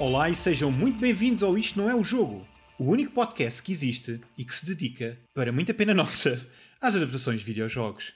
[0.00, 2.48] Olá e sejam muito bem-vindos ao Isto Não É o Jogo,
[2.78, 6.40] o único podcast que existe e que se dedica, para muita pena nossa,
[6.80, 8.14] às adaptações de videojogos.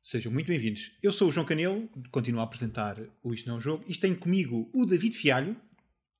[0.00, 0.92] Sejam muito bem-vindos.
[1.02, 3.96] Eu sou o João Canelo, continuo a apresentar o Isto Não é o Jogo, e
[3.96, 5.56] tenho comigo o David Fialho.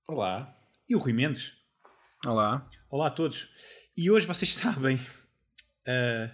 [0.08, 0.52] Olá.
[0.88, 1.52] E o Rui Mendes.
[2.26, 2.68] Olá.
[2.90, 3.48] Olá a todos.
[3.96, 6.28] E hoje vocês sabem, uh,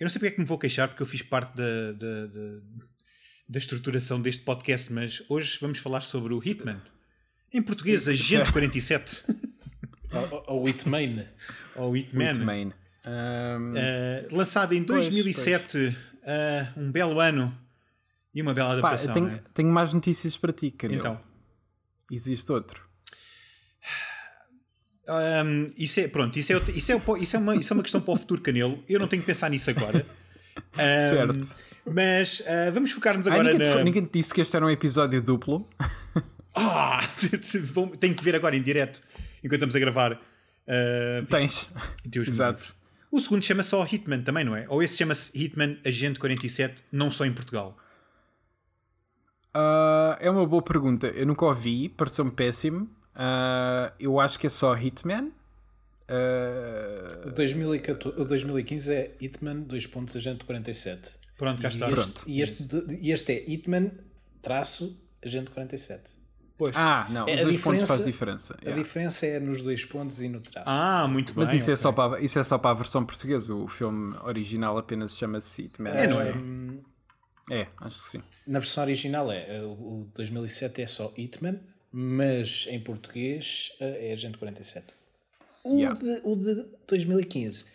[0.00, 2.26] eu não sei porque é que me vou queixar, porque eu fiz parte da, da,
[2.28, 2.60] da,
[3.46, 6.80] da estruturação deste podcast, mas hoje vamos falar sobre o Hitman.
[7.52, 9.24] Em português, Agente 47.
[10.46, 11.26] Ou Hitman.
[11.76, 12.72] Ou Hitman.
[13.04, 13.72] Um...
[13.72, 16.76] Uh, lançado em 2007, pois, pois.
[16.76, 17.56] Uh, um belo ano
[18.34, 19.08] e uma bela adaptação.
[19.08, 19.40] Pá, tenho, é?
[19.52, 21.00] tenho, mais notícias para ti, Canelo.
[21.00, 21.20] Então.
[22.10, 22.82] Existe outro.
[25.08, 28.00] Um, isso é, pronto, isso é, isso, é, isso, é uma, isso é uma questão
[28.00, 28.82] para o futuro Canelo.
[28.88, 30.04] Eu não tenho que pensar nisso agora.
[30.74, 31.54] Um, certo.
[31.86, 33.76] Mas uh, vamos focar-nos agora ah, ninguém, na...
[33.76, 35.66] te, ninguém te disse que este era um episódio duplo.
[36.54, 37.00] Ah!
[37.98, 39.00] tenho que ver agora em direto
[39.38, 40.12] enquanto estamos a gravar.
[40.12, 41.68] Uh, Tens.
[42.04, 42.74] Deus Exato.
[43.10, 44.64] O segundo chama só Hitman também, não é?
[44.68, 47.76] Ou esse chama-se Hitman Agente 47, não só em Portugal?
[49.54, 51.08] Uh, é uma boa pergunta.
[51.08, 52.84] Eu nunca ouvi, pareceu-me péssimo.
[53.14, 55.30] Uh, eu acho que é só Hitman.
[56.08, 57.28] Uh...
[57.28, 61.10] O, 2014, o 2015 é Hitman 2 pontos Agente 47.
[61.36, 61.90] Pronto, cá está.
[61.90, 62.68] E este, e este,
[63.00, 63.90] e este é Hitman
[64.40, 66.21] traço Agente 47.
[66.62, 66.76] Pois.
[66.76, 68.54] Ah, não, é, os dois pontos faz diferença.
[68.54, 68.80] A yeah.
[68.80, 70.70] diferença é nos dois pontos e no traço.
[70.70, 71.44] Ah, muito bem.
[71.44, 71.72] Mas isso, okay.
[71.72, 73.52] é só para, isso é só para a versão portuguesa.
[73.52, 75.90] O filme original apenas chama-se Hitman.
[75.90, 77.62] É, não é?
[77.62, 78.22] É, acho que sim.
[78.46, 79.60] Na versão original é.
[79.64, 81.58] O 2007 é só Hitman,
[81.90, 84.86] mas em português é Agente 47.
[85.64, 85.98] O, yeah.
[85.98, 87.72] de, o de 2015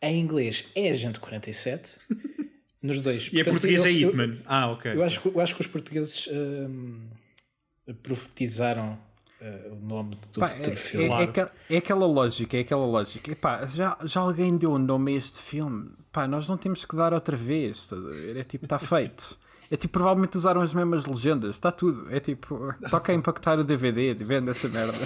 [0.00, 1.98] em inglês é Agente 47.
[2.82, 3.28] nos dois.
[3.30, 4.32] E em português é Hitman.
[4.32, 4.94] Eu, ah, ok.
[4.94, 6.26] Eu acho, eu acho que os portugueses.
[6.32, 7.00] Hum,
[7.94, 8.98] profetizaram
[9.40, 11.08] uh, o nome do pá, futuro é, filme.
[11.08, 13.30] É, é, é, aquela lógica, é aquela lógica.
[13.30, 15.90] Epá, já, já alguém deu o um nome a este filme.
[16.12, 17.90] Pá, nós não temos que dar outra vez.
[18.36, 19.38] É tipo, está feito.
[19.70, 22.12] É tipo, provavelmente usaram as mesmas legendas, está tudo.
[22.12, 24.98] É tipo, toca a impactar o DVD, vendo essa merda.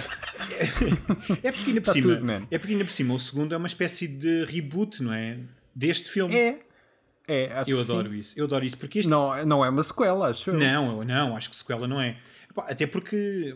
[1.43, 3.67] é porque ainda por cima, tudo, é porque ainda por cima o segundo é uma
[3.67, 5.37] espécie de reboot, não é?
[5.75, 6.35] Deste filme.
[6.35, 6.61] É.
[7.27, 8.19] É, eu adoro sim.
[8.19, 8.39] isso.
[8.39, 10.53] Eu adoro isso porque não, não é uma sequela, acho eu.
[10.53, 12.17] Não, não, acho que sequela não é.
[12.57, 13.55] Até porque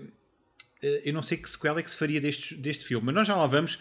[0.82, 3.28] eh, eu não sei que sequela é que se faria deste, deste filme, mas nós
[3.28, 3.80] já lá vamos.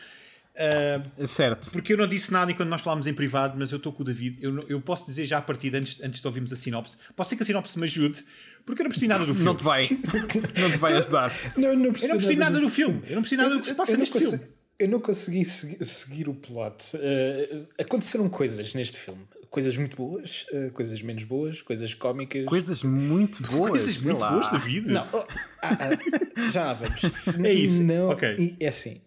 [0.59, 1.71] Uh, certo.
[1.71, 4.05] Porque eu não disse nada enquanto nós falámos em privado, mas eu estou com o
[4.05, 4.39] David.
[4.41, 6.97] Eu, eu posso dizer já a partir antes, antes de ouvirmos a sinopse.
[7.15, 8.25] Pode ser que a sinopse me ajude,
[8.67, 9.45] porque eu não percebi nada do filme.
[9.45, 9.89] Não te vai.
[10.59, 11.33] não te vai ajudar.
[11.56, 13.03] Não, não eu não percebi nada, nada do, do filme.
[13.06, 14.41] Eu não percebi nada do que se passa neste filme.
[14.81, 16.97] Eu não consegui seguir, seguir o plot.
[16.97, 22.44] Uh, aconteceram coisas neste filme coisas muito boas, uh, coisas menos boas, coisas cómicas.
[22.44, 23.70] Coisas muito boas.
[23.70, 24.31] Coisas muito lá.
[24.31, 24.92] boas da vida.
[24.92, 25.26] Não, oh,
[25.62, 27.03] ah, ah, já vamos.
[27.44, 27.82] é isso.
[27.82, 28.56] Não, okay.
[28.60, 29.00] É assim,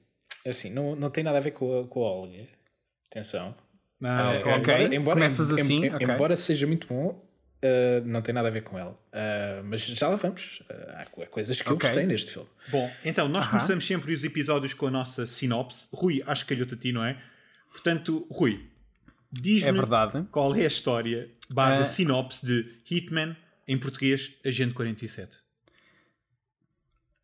[0.44, 2.48] é assim não, não tem nada a ver com a, com a Olga.
[3.10, 3.54] Atenção.
[4.04, 4.90] Ah, uh, ok.
[4.94, 5.86] Embora, Começas em, assim.
[5.86, 6.08] Em, okay.
[6.08, 7.30] Embora seja muito bom,
[7.64, 8.92] Uh, não tem nada a ver com ela.
[9.14, 10.62] Uh, mas já lá vamos.
[10.62, 11.74] Uh, há coisas que okay.
[11.74, 12.50] eu gostei neste filme.
[12.70, 13.52] Bom, então nós -huh.
[13.52, 15.88] começamos sempre os episódios com a nossa sinopse.
[15.94, 17.22] Rui, acho que calhou-te a ti, não é?
[17.72, 18.68] Portanto, Rui,
[19.32, 20.28] Diz-me é verdade.
[20.30, 23.38] qual é a história barra uh, sinopse de Hitman,
[23.68, 25.38] em português, Agente 47.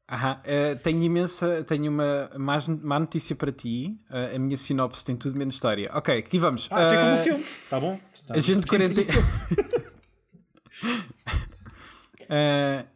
[0.09, 4.00] Aham, uh, tenho imensa, tenho uma má, má notícia para ti.
[4.09, 5.91] Uh, a minha sinopse tem tudo menos história.
[5.94, 6.69] Ok, aqui vamos.
[6.72, 7.44] Ah, tem como o filme.
[7.69, 8.00] Tá bom.
[8.25, 9.18] Tá Agente 47.
[9.19, 9.24] uh,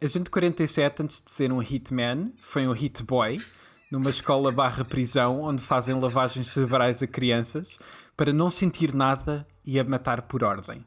[0.02, 3.38] Agente 47, antes de ser um hitman, foi um hit boy
[3.90, 7.78] numa escola barra prisão onde fazem lavagens cerebrais a crianças
[8.16, 10.84] para não sentir nada e a matar por ordem.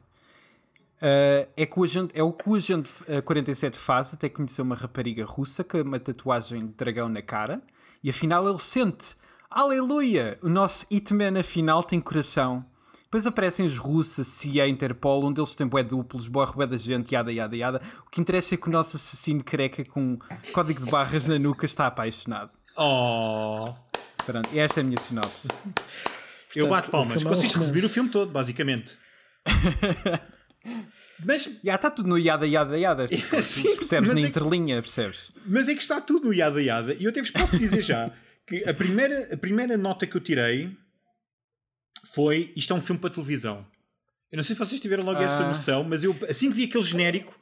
[0.96, 2.90] Uh, é, que o agente, é o que o agente
[3.24, 7.60] 47 faz até conhecer uma rapariga russa com uma tatuagem de dragão na cara
[8.02, 9.14] e afinal ele sente
[9.50, 10.38] Aleluia!
[10.42, 12.64] O nosso Hitman afinal tem coração.
[13.04, 16.76] Depois aparecem os russos, a CIA, Interpol, um deles tem bué duplos, boa bué da
[16.76, 17.80] gente, yada, yada, yada.
[18.06, 20.18] O que interessa é que o nosso assassino careca com
[20.52, 22.50] código de barras na nuca está apaixonado.
[22.76, 23.72] Oh!
[24.26, 25.48] Pronto, esta é a minha sinopse.
[26.56, 27.22] Portanto, eu bato palmas.
[27.22, 28.96] Consigo receber o filme todo, basicamente.
[31.24, 33.08] Mas já está tudo no yada yada yada.
[33.42, 35.30] Sim, percebes na é entrelinha, percebes?
[35.46, 36.94] Mas é que está tudo no yada yada.
[36.94, 38.12] E eu até vos posso dizer já
[38.46, 40.76] que a primeira, a primeira nota que eu tirei
[42.12, 43.66] foi isto é um filme para televisão.
[44.30, 45.24] Eu não sei se vocês tiveram logo ah.
[45.24, 47.38] essa noção, mas eu assim que vi aquele genérico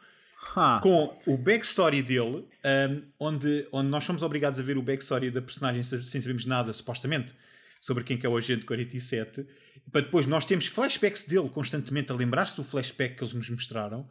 [0.55, 0.79] ah.
[0.83, 5.43] com o backstory dele, um, onde, onde nós somos obrigados a ver o backstory da
[5.43, 7.35] personagem sem sabermos nada, supostamente
[7.85, 9.47] sobre quem que é o agente 47,
[9.93, 14.09] para depois nós temos flashbacks dele constantemente a lembrar-se do flashback que eles nos mostraram.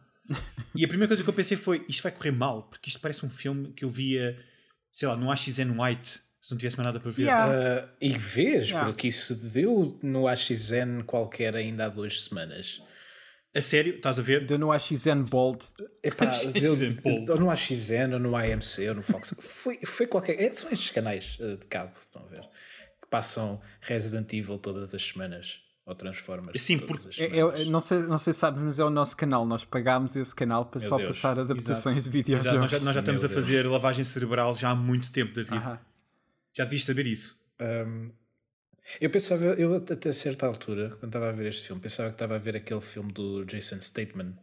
[0.75, 3.25] e a primeira coisa que eu pensei foi: isto vai correr mal, porque isto parece
[3.25, 4.37] um filme que eu via
[4.93, 7.23] sei lá, no AXN White, se não tivesse mais nada para ver.
[7.23, 7.85] Yeah.
[7.85, 8.85] Uh, e vês, Yeah.
[8.87, 12.79] porque isso deu no AXN qualquer ainda há duas semanas.
[13.55, 14.45] A sério, estás a ver?
[14.45, 15.65] Deu no AXN Bold.
[16.03, 17.31] Epá, deu, Bold.
[17.31, 19.35] ou no AXN, ou no AMC, ou no Fox.
[19.39, 20.39] Foi, foi qualquer.
[20.41, 22.41] é, são estes canais uh, de cabo, estão a ver?
[23.13, 25.59] Passam Resident Evil todas as semanas.
[25.85, 26.59] Ou Transformers.
[26.61, 27.59] Sim, todas porque as É- semanas.
[27.61, 29.45] é- não, sei, não sei se sabes, mas é o nosso canal.
[29.45, 31.09] Nós pagámos esse canal para Meu só Deus.
[31.17, 32.59] passar adaptações de Já- videojogos.
[32.59, 35.53] nós já, nós já estamos Meu a fazer lavagem cerebral já há muito tempo, David.
[35.57, 35.79] Aham.
[36.57, 37.37] Já devias saber isso.
[37.61, 38.11] Um,
[39.01, 42.35] eu pensava, eu até certa altura, quando estava a ver este filme, pensava que estava
[42.35, 44.33] a ver aquele filme do Jason Statham.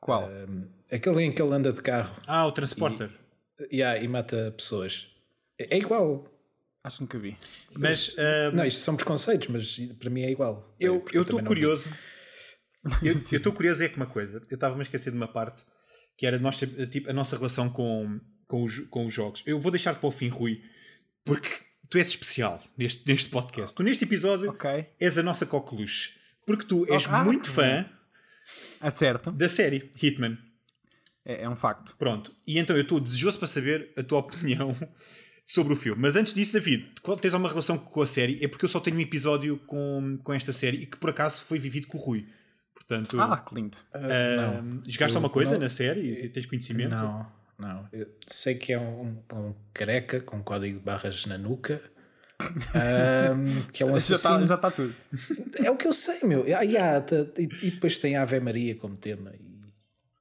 [0.00, 0.28] Qual?
[0.28, 3.10] Um, aquele em que ele anda de carro Ah, o Transporter.
[3.72, 5.08] yeah, e mata pessoas.
[5.58, 6.28] É, é igual.
[6.84, 7.36] Acho que nunca vi.
[7.76, 10.74] Mas ah, Não, isto são preconceitos, mas para mim é igual.
[10.80, 11.44] eu estou vi.
[11.46, 11.88] curioso.
[13.00, 14.44] Eu estou curioso é que uma coisa.
[14.50, 15.62] Eu estava-me a esquecer de uma parte
[16.16, 19.40] que era a nossa, tipo, a nossa relação com, com, os, com os jogos.
[19.46, 20.60] Eu vou deixar para o fim, Rui,
[21.24, 21.48] porque
[21.88, 23.72] tu és especial neste, neste podcast.
[23.76, 24.68] Tu, neste episódio, Ok.
[24.98, 26.10] és a nossa coqueluche.
[26.44, 27.88] Porque tu és Ah, muito fã
[28.82, 29.30] É certo.
[29.30, 30.36] da série Hitman.
[31.24, 31.94] É, é um facto.
[31.96, 32.34] Pronto.
[32.44, 34.76] E então eu estou desejoso para saber a tua opinião
[35.44, 36.00] sobre o filme.
[36.00, 38.42] Mas antes disso, David, qual- tens alguma relação com a série?
[38.42, 41.44] É porque eu só tenho um episódio com, com esta série e que por acaso
[41.44, 42.26] foi vivido com o Rui.
[42.74, 43.76] Portanto, Ah, que lindo.
[43.92, 44.82] Ah, não.
[44.88, 46.28] jogaste alguma coisa não- na série?
[46.30, 46.96] Tens conhecimento?
[46.96, 47.26] Não,
[47.58, 47.88] não.
[47.92, 51.80] Eu sei que é um, um careca com código de barras na nuca.
[52.74, 54.34] Ahm, que é um Já assassino.
[54.42, 54.94] está já tá tudo.
[55.62, 56.42] É o que eu sei, meu.
[56.56, 59.32] Ah, yeah, tá- e, e depois tem a Ave Maria como tema.
[59.38, 59.60] E,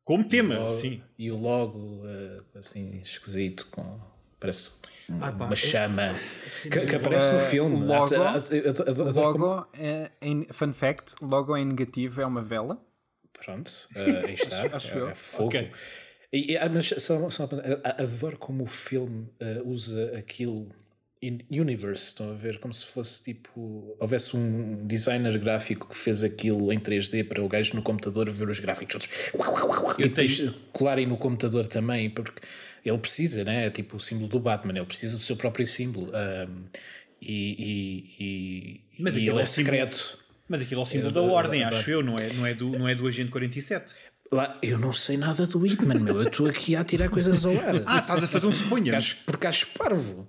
[0.03, 1.01] Como tema, logo- sim.
[1.17, 3.99] e o logo ah, assim esquisito com
[4.39, 4.71] parece
[5.19, 6.15] Ah, pá, uma é- chama
[6.69, 7.75] que, que aparece no Eh, filme.
[7.75, 8.73] o logo- eu
[9.33, 12.79] como- logo, é, em, fun fact, logo em negativo é uma vela.
[13.43, 14.61] Pronto, ah, aí está.
[14.75, 15.09] Acho é, eu.
[15.09, 15.47] é fogo.
[15.47, 15.69] Ok.
[16.31, 17.49] E, e- ah, mas só, só,
[17.83, 20.69] adoro como o filme ah, usa aquilo
[21.23, 22.59] in universe, estão a ver?
[22.59, 23.95] Como se fosse tipo.
[23.99, 28.49] Houvesse um designer gráfico que fez aquilo em 3D para o gajo no computador ver
[28.49, 29.09] os gráficos todos.
[29.99, 30.39] e depois
[30.71, 32.41] colarem no computador também, porque
[32.83, 33.67] ele precisa, né?
[33.67, 36.09] É tipo o símbolo do Batman, ele precisa do seu próprio símbolo.
[36.13, 36.63] ahm,
[37.21, 37.55] e,
[38.19, 40.17] e, e, Mas e ele é é o símbolo- secreto.
[40.49, 41.79] Mas aquilo é o símbolo Eu da adoro- ordem, adoro.
[41.79, 43.93] acho eu, não é, não, é do, não é do Agente 47.
[44.31, 46.21] Lá, eu não sei nada do Hitman, meu.
[46.21, 47.75] Eu estou aqui a tirar coisas ao ar.
[47.85, 48.91] Ah, estás a fazer um suponho.
[49.25, 50.25] porque acho parvo.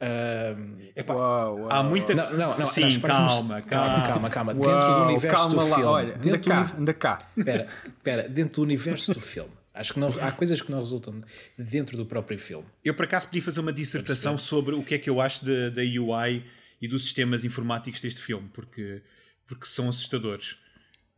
[0.00, 2.12] Ahm, Epá, Uau, uau, há muita.
[2.14, 2.66] não, não, não.
[2.66, 4.54] Sim, calma, calma, calma, calma.
[4.54, 5.84] Dentro Uau, do universo calma do lá, filme.
[5.84, 7.18] olha, anda dentro do cá, uni- anda cá.
[7.38, 9.50] Espera, espera, dentro do universo do filme.
[9.74, 11.22] Acho que não, há coisas que não resultam
[11.56, 12.66] dentro do próprio filme.
[12.84, 15.70] Eu, por acaso, podia fazer uma dissertação sobre o que é que eu acho da
[15.70, 16.44] da UI
[16.80, 19.00] e dos sistemas informáticos deste filme, porque,
[19.46, 20.58] porque são assustadores.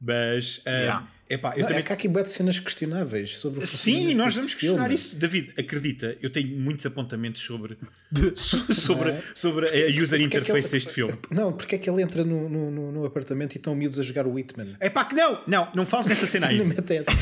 [0.06, 1.08] Mas, ah, Yeah.
[1.30, 4.34] epá, eu Não, também É que há aqui de cenas questionáveis sobre o Sim, nós
[4.34, 4.76] vamos filme.
[4.78, 5.16] questionar isso.
[5.16, 7.78] David, acredita, eu tenho muitos apontamentos sobre,
[8.36, 11.14] so- sobre, sobre a user Porque é que interface ele- deste filme.
[11.30, 14.02] Não, porque é que ele entra no, no, no- no apartamento e estão miúdos a
[14.02, 14.76] jogar o Whitman?
[14.78, 16.58] É pá, que não, não, não fales dessa cena aí.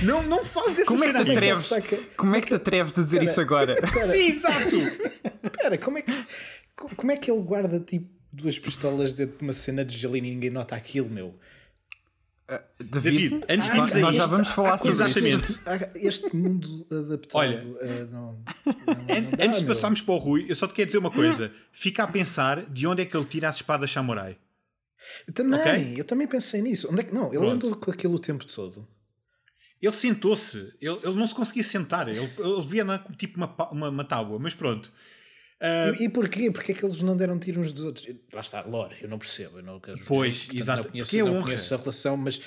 [0.02, 0.22] Não.
[0.24, 1.36] Não, fales dessa Como é cena que te aí.
[1.36, 1.64] atreves?
[1.64, 3.76] saca- Como é que te atreves a dizer isso agora?
[4.10, 4.76] Sim, exato.
[5.44, 6.12] Espera, como é que
[6.74, 10.16] co- como é que ele guarda tipo duas pistolas dentro de uma cena de gelo
[10.16, 11.38] e ninguém nota aquilo, meu?
[12.78, 14.90] David, David, antes de irmos a nós já vamos falar sobre.
[14.92, 15.60] Exatamente.
[15.96, 18.20] Este mundo adaptado Olha, eh, não,
[18.66, 21.10] não, não dá, Antes de passarmos para o Rui, eu só te quero dizer uma
[21.10, 21.52] coisa.
[21.72, 24.36] Fica a pensar de onde é que ele tira as espadas samurai.
[25.26, 25.94] Eu também, Ok?
[25.98, 26.88] eu também pensei nisso.
[26.90, 27.66] Onde é que, não, ele Pronto.
[27.66, 28.86] andou com aquilo o tempo todo.
[29.80, 33.88] Ele sentou-se, ele, ele não se conseguia sentar, ele, ele via na, tipo uma, uma,
[33.88, 34.92] uma tábua, mas pronto.
[35.62, 36.50] Ah, E, e porquê?
[36.50, 38.06] Porquê é que eles não deram tiro uns dos outros?
[38.34, 39.58] Lá está, lore, eu não percebo.
[39.58, 40.82] Eu não, Pois, portanto, exato.
[40.84, 41.42] Não conheço, é não honra.
[41.44, 42.40] conheço a relação, mas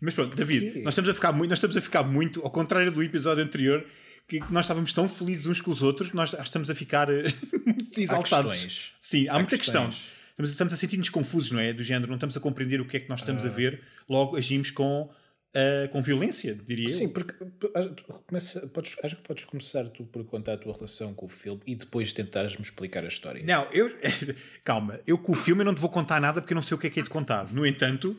[0.00, 2.90] Mas pronto, David, nós estamos a ficar muito, nós estamos a ficar muito, ao contrário
[2.90, 3.86] do episódio anterior,
[4.28, 7.24] que nós estávamos tão felizes uns com os outros que nós estamos a ficar eh,
[7.64, 8.52] muito exaltados.
[8.52, 8.92] questões.
[9.00, 9.94] Sim, há, Há muita questões.
[9.94, 10.14] questão.
[10.32, 11.72] Estamos, estamos a sentir-nos confusos, não é?
[11.72, 13.52] Do género, não estamos a compreender o que é que nós estamos a Ah.
[13.52, 15.08] ver, logo agimos com,
[15.54, 17.10] ah, com violência, diria Sim, eu.
[17.12, 17.34] porque
[17.74, 21.26] ah, tu começa, podes, acho que podes começar tu por contar a tua relação com
[21.26, 23.42] o filme e depois tentares-me explicar a história.
[23.44, 23.88] Não, eu.
[24.64, 26.74] Calma, eu com o filme eu não te vou contar nada porque eu não sei
[26.76, 27.52] o que é que é de contar.
[27.52, 28.16] No entanto,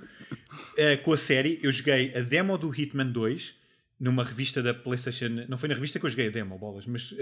[0.77, 3.53] eh, com a série, eu joguei a demo do Hitman 2
[3.99, 5.29] numa revista da PlayStation.
[5.49, 7.13] Não foi na revista que eu joguei a demo, bolas, mas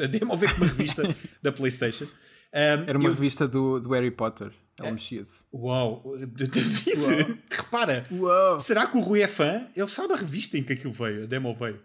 [0.00, 1.02] a, a demo veio com uma revista
[1.42, 2.04] da PlayStation.
[2.04, 2.08] Um,
[2.88, 4.50] Era uma eu- revista do, do Harry Potter.
[4.80, 5.44] Ele mexia-se.
[5.52, 8.60] Uau, David, repara, Uau!
[8.60, 9.66] será que o Rui é fã?
[9.74, 11.80] Ele sabe a revista em que aquilo veio, a demo veio.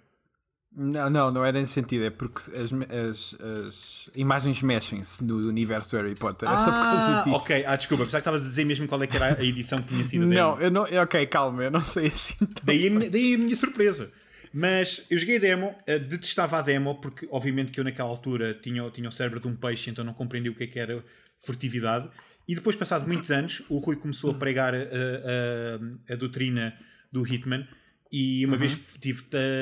[0.76, 2.06] Não, não, não era nesse sentido.
[2.06, 6.50] É porque as, as, as imagens mexem-se no universo do Harry Potter.
[6.50, 7.36] É só por causa disso.
[7.36, 9.82] ok, ah, desculpa, pensava que estavas a dizer mesmo qual é que era a edição
[9.82, 10.26] que tinha sido.
[10.26, 10.84] Não, eu não.
[10.84, 12.34] Ok, calma, eu não sei assim.
[12.38, 14.12] tão Daí a minha, daí a minha surpresa.
[14.52, 18.54] Mas eu joguei a demo, uh, detestava a demo, porque obviamente que eu naquela altura
[18.54, 21.04] tinha, tinha o cérebro de um peixe, então não compreendi o que, é que era
[21.40, 22.10] furtividade.
[22.48, 26.78] E depois, passados muitos anos, o Rui começou a pregar a, a, a doutrina
[27.12, 27.68] do Hitman.
[28.12, 28.60] E uma uhum.
[28.60, 28.80] vez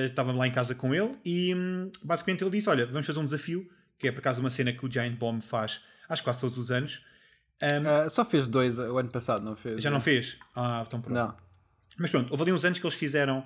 [0.09, 3.23] estava lá em casa com ele e hum, basicamente ele disse: Olha, vamos fazer um
[3.23, 3.65] desafio,
[3.97, 6.69] que é por acaso uma cena que o Giant Bomb faz, acho quase todos os
[6.69, 7.01] anos.
[7.61, 9.81] Um, uh, só fez dois o ano passado, não fez?
[9.81, 10.37] Já não fez?
[10.53, 11.15] Ah, então pronto.
[11.15, 11.33] Não.
[11.97, 13.45] Mas pronto, houve ali uns anos que eles fizeram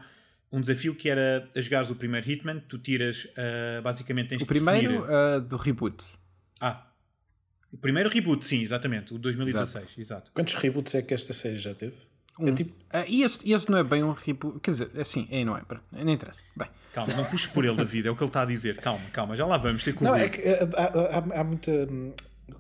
[0.52, 4.46] um desafio que era a jogares o primeiro Hitman, tu tiras, uh, basicamente tens O
[4.46, 6.04] primeiro uh, do reboot.
[6.62, 6.88] Ah,
[7.76, 10.02] o primeiro reboot, sim, exatamente, o 2016, exato.
[10.02, 10.32] exato.
[10.34, 11.96] Quantos reboots é que esta série já teve?
[12.40, 12.48] Um.
[12.48, 12.72] É tipo...
[12.72, 15.62] Uh, e este, este não é bem um reboot, quer dizer, assim, é, não é,
[15.92, 16.42] não interessa.
[16.56, 16.70] Bem.
[16.94, 18.78] Calma, não puxes por ele, David, é o que ele está a dizer.
[18.78, 21.72] Calma, calma, já lá vamos ter Não, é que há, há, há muita.
[21.72, 22.14] Hum,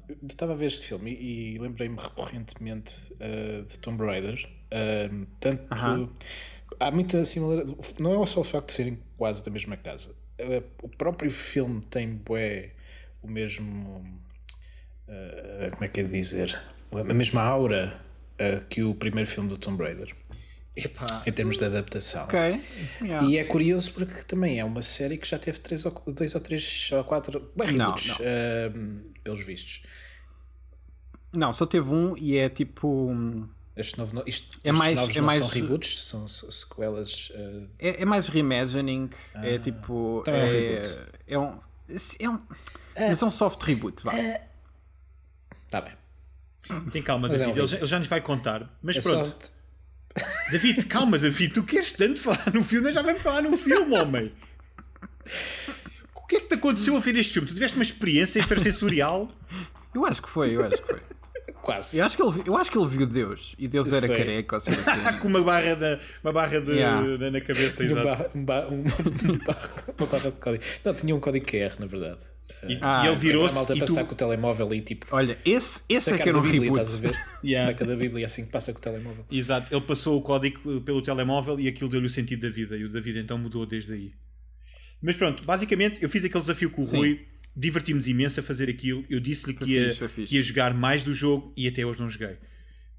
[0.09, 4.45] eu estava a ver este filme e, e lembrei-me recorrentemente uh, de Tomb Raider.
[4.65, 5.63] Uh, tanto.
[5.73, 6.09] Uh -huh.
[6.77, 7.77] Há muita similaridade.
[7.99, 10.13] Não é só o facto de serem quase da mesma casa.
[10.37, 12.73] Uh, o próprio filme tem bué,
[13.23, 14.03] o mesmo.
[15.71, 16.59] Como é que é de dizer?
[16.91, 17.99] A mesma aura
[18.69, 20.15] que o primeiro filme do Tomb Raider.
[20.75, 21.23] Epá.
[21.25, 22.25] em termos de adaptação.
[22.25, 22.61] Okay.
[23.01, 23.25] Yeah.
[23.25, 26.41] E é curioso porque também é uma série que já teve três ou, dois ou
[26.41, 28.17] três ou quatro bem, reboots.
[28.17, 29.83] Uh, pelos vistos.
[31.31, 33.09] Não, só teve um e é tipo.
[33.75, 37.29] Este novo, isto, é mais, novos é mais, são reboots, são sequelas.
[37.29, 37.67] Uh...
[37.77, 40.19] É, é, mais reimagining, é ah, é tipo.
[40.21, 40.99] Então é, um reboot.
[41.27, 41.59] É um.
[42.19, 42.41] É um,
[42.95, 44.13] é, é um soft reboot, vá.
[45.65, 45.93] Está bem.
[46.91, 48.69] Tem calma, David, é um ele, ele, já nos vai contar.
[48.81, 49.29] Mas é pronto.
[49.29, 49.55] Soft
[50.51, 53.97] David, calma, David, tu queres tanto falar no filme, nós já vamos falar no filme,
[53.97, 54.31] homem.
[56.15, 57.47] O que é que te aconteceu a ver este filme?
[57.47, 59.29] Tu tiveste uma experiência extrasensorial?
[59.93, 61.01] Eu acho que foi, eu acho que foi.
[61.61, 61.97] Quase.
[61.97, 64.15] Eu acho que ele, eu acho que ele viu Deus e Deus era foi.
[64.15, 64.71] careca ou assim.
[65.19, 67.01] Com uma barra, da, uma barra de, yeah.
[67.31, 68.37] na cabeça, exato.
[68.37, 70.63] Um bar, um, um bar, uma barra de código.
[70.83, 72.19] Não, tinha um código QR, na verdade.
[72.67, 73.51] E, ah, e ele virou-se.
[73.51, 74.07] A malta passar tu...
[74.07, 75.05] com o telemóvel e tipo.
[75.11, 76.81] Olha, esse, esse é que era um Bíblia, reboot.
[76.81, 77.25] Estás a ver?
[77.43, 77.71] yeah.
[77.71, 79.25] Saca da Bíblia assim que passa com o telemóvel.
[79.31, 82.77] Exato, ele passou o código pelo telemóvel e aquilo deu-lhe o sentido da vida.
[82.77, 84.13] E o da vida então mudou desde aí.
[85.01, 86.97] Mas pronto, basicamente eu fiz aquele desafio com o Sim.
[86.97, 87.25] Rui,
[87.55, 89.05] divertimos imenso a fazer aquilo.
[89.09, 92.37] Eu disse-lhe que, ia, que ia jogar mais do jogo e até hoje não joguei.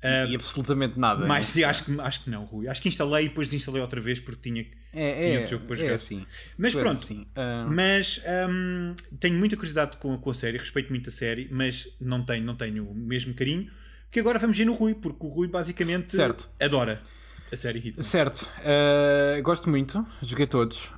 [0.02, 1.26] Uh, e absolutamente nada.
[1.26, 1.64] Mas é?
[1.64, 2.68] acho, que, acho que não, Rui.
[2.68, 5.74] Acho que instalei e depois desinstalei outra vez porque tinha, é, tinha é, jogo para
[5.74, 5.92] é jogar.
[5.92, 6.26] É assim.
[6.56, 7.02] Mas pronto.
[7.02, 7.22] Assim.
[7.22, 7.70] Uh...
[7.70, 12.24] Mas um, tenho muita curiosidade com, com a série, respeito muito a série, mas não
[12.24, 13.70] tenho, não tenho o mesmo carinho.
[14.10, 16.48] Que agora vamos ver no Rui, porque o Rui basicamente certo.
[16.60, 17.02] adora
[17.50, 18.04] a série Hitman.
[18.04, 18.48] Certo.
[18.60, 20.92] Uh, gosto muito, joguei todos.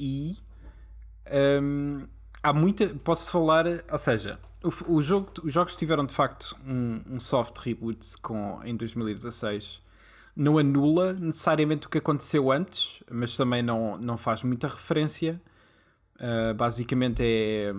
[0.00, 0.36] e
[1.62, 2.08] um,
[2.42, 2.88] há muita.
[2.88, 7.58] Posso falar, ou seja o, o jogo, os jogos tiveram de facto um, um, soft
[7.58, 9.82] reboot com, em 2016.
[10.36, 15.40] Não anula necessariamente o que aconteceu antes, mas também não, não faz muita referência.
[16.16, 17.72] Uh, basicamente é.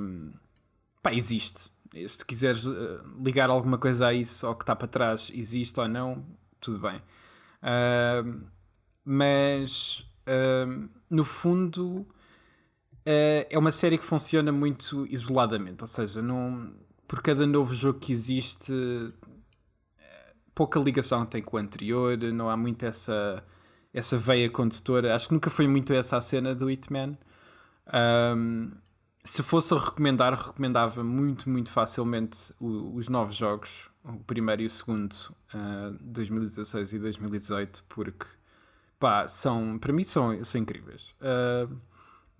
[1.02, 1.72] Pá, existe.
[2.08, 5.80] Se tu quiseres uh, ligar alguma coisa a isso ou que está para trás, existe
[5.80, 6.26] ou não,
[6.60, 7.02] tudo bem.
[7.62, 8.42] Uh,
[9.04, 10.08] mas
[11.10, 12.08] no fundo
[13.06, 16.74] é uma série que funciona muito isoladamente, ou seja, não,
[17.08, 18.72] por cada novo jogo que existe,
[20.00, 23.44] eh, pouca ligação tem com o anterior, não há muito essa,
[23.94, 25.14] essa veia condutora.
[25.14, 27.18] Acho que nunca foi muito essa a cena do Hitman.
[27.94, 28.72] Um,
[29.24, 34.66] se fosse a recomendar, recomendava muito, muito facilmente o, os novos jogos, o primeiro e
[34.66, 35.14] o segundo,
[35.54, 38.26] uh, 2016 e 2018, porque
[39.00, 41.14] pá, são, para mim são, são incríveis.
[41.20, 41.76] Uh,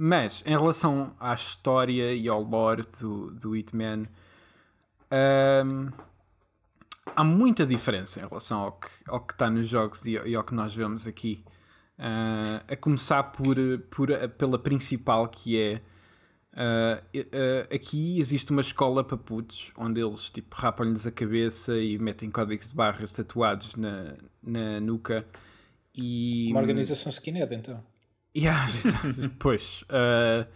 [0.04, 4.08] mas, em relação à história e ao lore do, do Hitman,
[5.64, 5.92] um,
[7.16, 10.44] há muita diferença em relação ao que, ao que está nos jogos e, e ao
[10.44, 11.46] que nós vemos aqui.
[12.00, 13.56] Uh, a começar por,
[13.92, 15.82] por, pela principal, que é.
[16.52, 22.00] Uh, uh, aqui existe uma escola para putos onde eles tipo, rapam-lhes a cabeça e
[22.00, 25.28] metem códigos de barras tatuados na, na nuca.
[25.94, 26.48] E...
[26.50, 27.91] Uma organização skinhead, então.
[28.36, 28.68] Yeah,
[29.40, 29.84] pois.
[29.84, 30.48] Uh,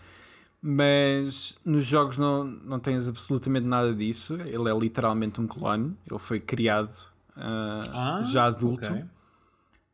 [0.62, 4.36] mas nos jogos não, não tens absolutamente nada disso.
[4.42, 5.96] Ele é literalmente um clone.
[6.10, 6.92] Ele foi criado
[7.38, 8.86] uh, ah, já adulto.
[8.92, 9.04] Okay.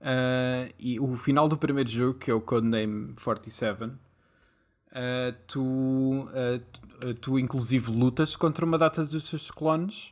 [0.02, 3.92] Uh, e o final do primeiro jogo, que é o Codename 47, uh,
[5.46, 10.12] tu, uh, tu inclusive lutas contra uma data dos seus clones.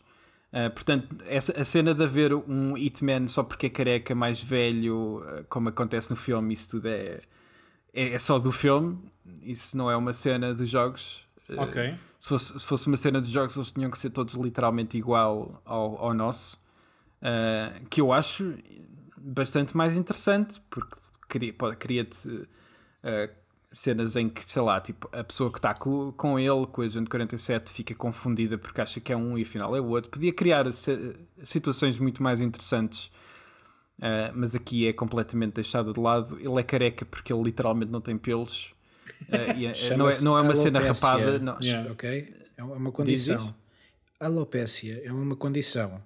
[0.76, 5.70] portanto, essa, a cena de haver um Hitman só porque é careca mais velho, como
[5.70, 7.22] acontece no filme, isso tudo é,
[8.02, 8.98] é, é, só do filme,
[9.42, 11.26] isso não é uma cena dos jogos.
[11.50, 11.96] Eh, ok.
[12.20, 15.62] Se fosse, se fosse uma cena dos jogos, eles tinham que ser todos literalmente igual
[15.66, 16.58] ao, ao nosso.
[17.22, 18.54] Uh, que eu acho
[19.18, 20.96] bastante mais interessante, porque
[21.28, 22.48] cria- cria-te uh,
[23.72, 26.86] cenas em que, sei lá, tipo, a pessoa que está co- com, ele, com a
[26.86, 30.10] Agente 47, fica confundida porque acha que é um e afinal é o outro.
[30.10, 30.66] Podia criar
[31.44, 33.12] situações muito mais interessantes,
[34.00, 36.38] uh, mas aqui é completamente deixado de lado.
[36.40, 38.74] Ele é careca porque ele literalmente não tem pelos.
[39.30, 41.08] Uh, e é- não, é, Chama-se não é uma cena alopécia.
[41.10, 41.40] rapada.
[41.40, 41.92] Não, Yeah.
[41.92, 42.36] Ok?
[42.58, 43.36] É uma Diz condição.
[43.38, 43.56] isso?
[44.20, 46.02] Alopécia é uma condição.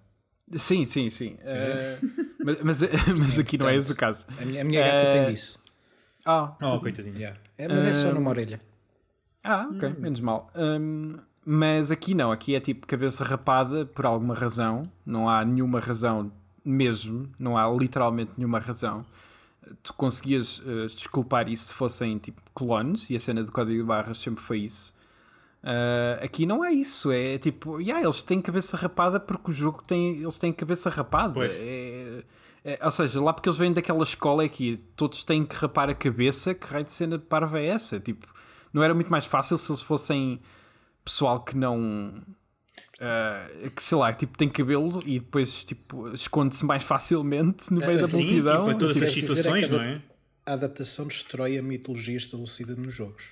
[0.56, 1.36] Sim, sim, sim.
[1.42, 2.82] Uh, mas, mas,
[3.18, 4.26] mas aqui não é esse o caso.
[4.40, 5.60] A minha, a minha gata tem disso.
[6.26, 7.16] Ah, Oh, coitadinho.
[7.18, 7.40] Yeah.
[7.58, 8.62] É, mas é só numa orelha.
[9.44, 10.50] Ah, ok, menos mal.
[10.56, 15.80] Hum, mas aqui não, aqui é tipo cabeça rapada por alguma razão, não há nenhuma
[15.82, 16.32] razão
[16.64, 19.06] mesmo, não há literalmente nenhuma razão.
[19.82, 23.88] Tu conseguias eh, desculpar isso se fossem tipo clones, e a cena do código de
[23.88, 24.94] barras sempre foi isso.
[25.64, 29.82] Ah, aqui não é isso, é tipo, yeah, eles têm cabeça rapada porque o jogo
[29.88, 31.34] tem, eles têm cabeça rapada.
[31.36, 31.52] Pois.
[31.56, 32.24] É-
[32.66, 35.90] é- ou seja, lá porque eles vêm daquela escola é que todos têm que rapar
[35.90, 38.00] a cabeça, que raio de cena de parva é essa?
[38.00, 38.28] Tipo,
[38.74, 40.42] não era muito mais fácil se eles fossem
[41.04, 42.14] pessoal que não.
[43.00, 48.00] Ah, que sei lá, tipo, tem cabelo e depois tipo, esconde-se mais facilmente no meio
[48.02, 48.66] da Sim, tipo, multidão.
[48.66, 50.02] para todas Tipo, as é situações, que não é?
[50.46, 53.24] A adaptação destrói a mitologia estabelecida nos jogos.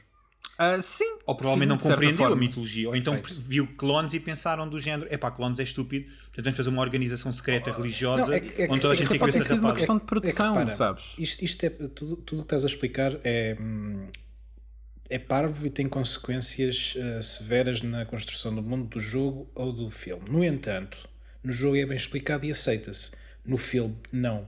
[0.57, 1.17] ah, sim.
[1.25, 2.87] Ou provavelmente sim, não compreendeu a mitologia.
[2.89, 3.43] Ou então Perfeito.
[3.47, 7.31] viu clones e pensaram do género: epá, clones é estúpido, portanto vamos fazer uma organização
[7.33, 9.25] secreta religiosa Não, é que- é que- onde toda a é que gente tem ter
[9.31, 11.03] cabeça sido uma questão de produção, repara, sabes?
[11.17, 14.07] Isto, isto é tudo, tudo o que estás a explicar é, hum,
[15.11, 19.89] é parvo e tem consequências eh, severas na construção do mundo do jogo ou do
[19.89, 20.23] filme.
[20.29, 20.97] No entanto,
[21.43, 23.11] no jogo é bem explicado e aceita-se.
[23.45, 24.47] No filme, não.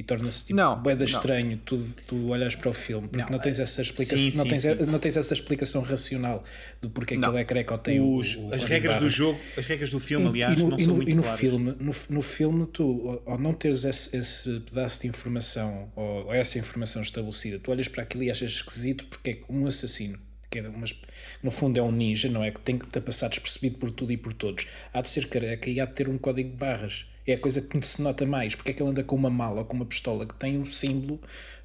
[0.00, 1.04] E torna-se tipo Não, não.
[1.04, 1.76] estranho tu,
[2.06, 4.74] tu olhas para o filme porque não, tens essa explicação sim, não, sim, tens, sim.
[4.86, 6.42] não tens essa explicação racional
[6.80, 7.28] do porquê que Não.
[7.32, 9.12] ele é careca ou tem Os- o, o as regras do barras.
[9.14, 11.14] jogo, as regras do filme, E- aliás, e no, não e são no- muito e
[11.14, 11.38] no claras.
[11.40, 16.32] filme, no, no filme, tu, ao- não teres esse, esse pedaço de informação ou, ou
[16.34, 20.18] essa informação estabelecida, tu olhas para aquilo e achas esquisito porque é que um assassino,
[20.50, 20.98] que é umas,
[21.42, 22.50] no fundo é um ninja, não é?
[22.50, 25.68] Que tem que estar passar despercebido por tudo e por todos, há de ser careca
[25.68, 27.04] e há de ter um código de barras.
[27.30, 29.60] É a coisa que se nota mais, porque é que ele anda com uma mala
[29.60, 31.20] ou com uma pistola que tem o símbolo.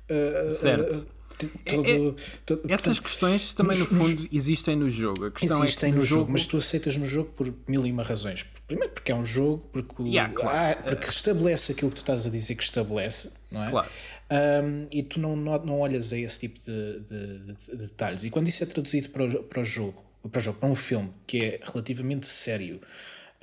[0.10, 0.96] uh, Certo.
[0.96, 1.06] uh,
[1.66, 5.26] todo- todo- Essas portanto, questões também, no nos- fundo, existem no jogo.
[5.26, 7.92] A questão Existem é que no jogo, mas tu aceitas no jogo por mil e
[7.92, 8.46] uma razões.
[8.68, 10.80] Primeiro porque é um jogo, porque, o- Yeah, claro.
[10.80, 13.70] ah, porque estabelece aquilo que tu estás a dizer que estabelece, não é?
[13.72, 13.90] Claro.
[14.32, 18.24] Um, e tu não, não, não olhas a esse tipo de, de- de- de detalhes.
[18.24, 20.74] E quando isso é traduzido para o, para o jogo, para o jogo, para um
[20.76, 22.80] filme que é relativamente sério,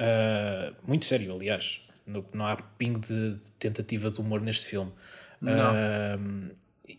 [0.00, 4.92] uh, muito sério, aliás, não, não há pingo de tentativa de humor neste filme.
[5.42, 6.50] Um,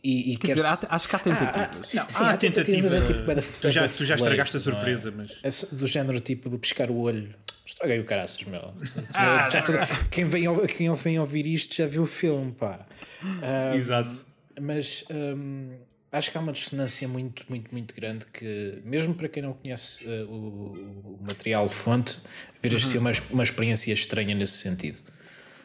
[0.04, 1.94] e, e Quer dizer, há- acho que há tentativas.
[1.94, 2.98] não, sim, Ah, há tentativas, tentativa.
[2.98, 4.72] é tipo, bué da- Tu já, tu já estragaste a não é?
[4.72, 5.40] surpresa, mas.
[5.44, 7.34] Esse- do género tipo piscar o olho.
[7.66, 8.74] Estraguei o caraças, meu.
[9.14, 9.78] Ah, Já tudo-
[10.10, 12.86] quem, vem, quem vem ouvir isto já viu o filme, pá.
[13.42, 14.26] Ah, Exato.
[14.60, 15.78] mas hum,
[16.14, 20.06] acho que há uma dissonância muito, muito, muito grande que, mesmo para quem não conhece
[20.08, 22.20] ah, o, o material fonte,
[22.62, 22.78] ver Uhum.
[22.78, 25.00] este filme é uma experiência estranha nesse sentido.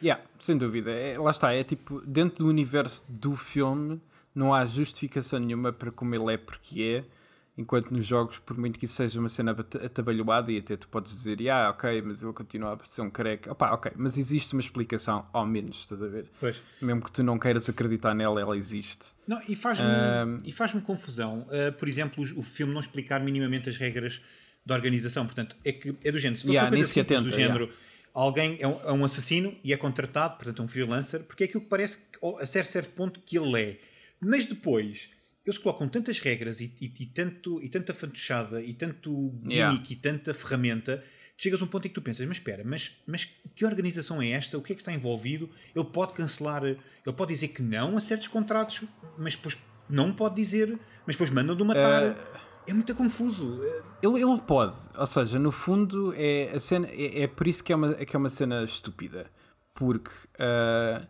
[0.01, 0.91] Yeah, sem dúvida.
[0.91, 4.01] É, lá está, é tipo, dentro do universo do filme,
[4.33, 7.18] não há justificação nenhuma para como ele é porque é,
[7.59, 10.87] enquanto nos jogos, por muito que isso seja uma cena ata- atabalhoada, e até tu
[10.87, 13.51] podes dizer, ah, ok, mas ele continua a ser um careca.
[13.51, 16.25] Opá, ok, mas existe uma explicação, ao menos, estás a ver?
[16.39, 16.61] Pois.
[16.81, 19.07] Mesmo que tu não queiras acreditar nela, ela existe.
[19.27, 19.85] Não, e faz-me
[20.45, 24.21] e faz-me confusão, uh, por exemplo, o, filme não explicar minimamente as regras
[24.65, 25.25] da organização.
[25.25, 26.37] Portanto, é que é do género.
[26.37, 27.73] Se fosse Yeah, uma coisa simples, do atenta, género,
[28.13, 31.45] alguém é um, é um assassino e é contratado, portanto, é um freelancer, porque é
[31.45, 33.79] aquilo que parece que, a certo, certo ponto que ele é.
[34.21, 35.09] Mas depois
[35.49, 39.83] eles colocam tantas regras e, e, e tanto, e tanta fantochada e tanto gimmick Yeah.
[39.89, 41.03] e tanta ferramenta.
[41.37, 44.31] Chegas a um ponto em que tu pensas, mas espera, mas, mas que organização é
[44.31, 44.57] esta?
[44.57, 45.49] O que é que está envolvido?
[45.73, 46.77] Ele pode cancelar, ele
[47.15, 48.83] pode dizer que não a certos contratos,
[49.17, 49.57] mas depois
[49.89, 52.15] não pode dizer, mas depois mandam-no matar.
[52.67, 53.61] É muito confuso.
[54.03, 57.73] Ele, ele pode, ou seja, no fundo é, a cena, é, é por isso que
[57.73, 59.31] é, uma, que é uma cena estúpida.
[59.73, 61.07] Porque ah,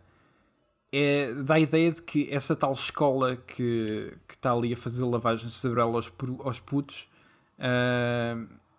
[0.92, 5.04] é, dá a ideia de que essa tal escola que que está ali a fazer
[5.04, 6.12] lavagem cerebral aos,
[6.44, 7.08] aos putos
[7.58, 8.36] ah,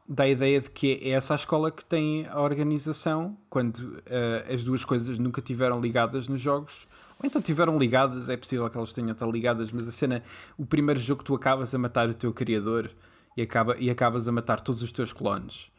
[0.08, 4.54] dá a ideia de que é essa a escola que tem a organização quando ah,
[4.54, 6.88] as duas coisas nunca tiveram ligadas nos jogos.
[7.22, 10.24] Ou então tiveram ligadas, é possível que elas tenham estado ligadas, mas a cena,
[10.58, 12.90] o primeiro jogo tu acabas a matar o teu criador
[13.38, 15.72] e, acaba, e acabas a matar todos os teus clones.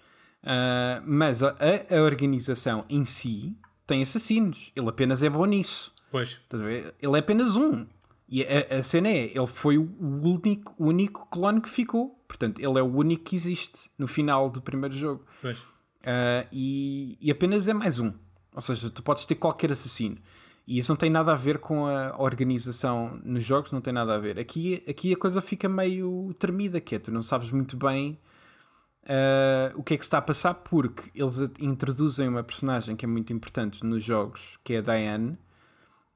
[0.44, 1.56] Ah, mas a-
[1.90, 5.92] a organização em si tem assassinos, ele apenas é bom nisso.
[6.12, 6.38] Pois.
[6.52, 7.86] Ele é apenas um.
[8.28, 12.16] E a, a cena é, ele foi o único, o único clone que ficou.
[12.28, 15.24] Portanto, ele é o único que existe no final do primeiro jogo.
[15.40, 15.58] Pois.
[16.04, 18.12] Ah, e, e apenas é mais um.
[18.54, 20.18] Ou seja, tu podes ter qualquer assassino.
[20.66, 24.14] E isso não tem nada a ver com a organização nos jogos, não tem nada
[24.14, 24.38] a ver.
[24.38, 28.18] Aqui, aqui a coisa fica meio tremida, que é tu não sabes muito bem
[29.02, 33.04] uh, o que é que se está a passar, porque eles introduzem uma personagem que
[33.04, 35.36] é muito importante nos jogos, que é a Diane,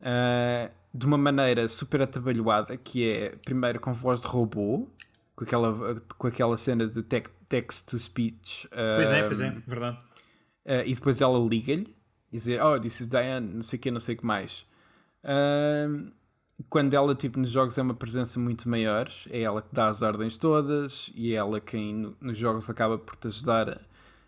[0.00, 4.88] uh, de uma maneira super atabalhoada, que é primeiro com voz de robô,
[5.34, 8.66] com aquela, com aquela cena de text-to-speech.
[8.66, 9.98] Uh, pois é, pois é, verdade.
[10.86, 11.94] e depois ela liga-lhe
[12.32, 14.66] e dizer, oh, this is Diane, não sei o que, não sei o que mais.
[15.22, 16.10] Uh,
[16.68, 20.02] quando ela, tipo, nos jogos é uma presença muito maior, é ela que dá as
[20.02, 23.80] ordens todas e é ela quem no, nos jogos acaba por te ajudar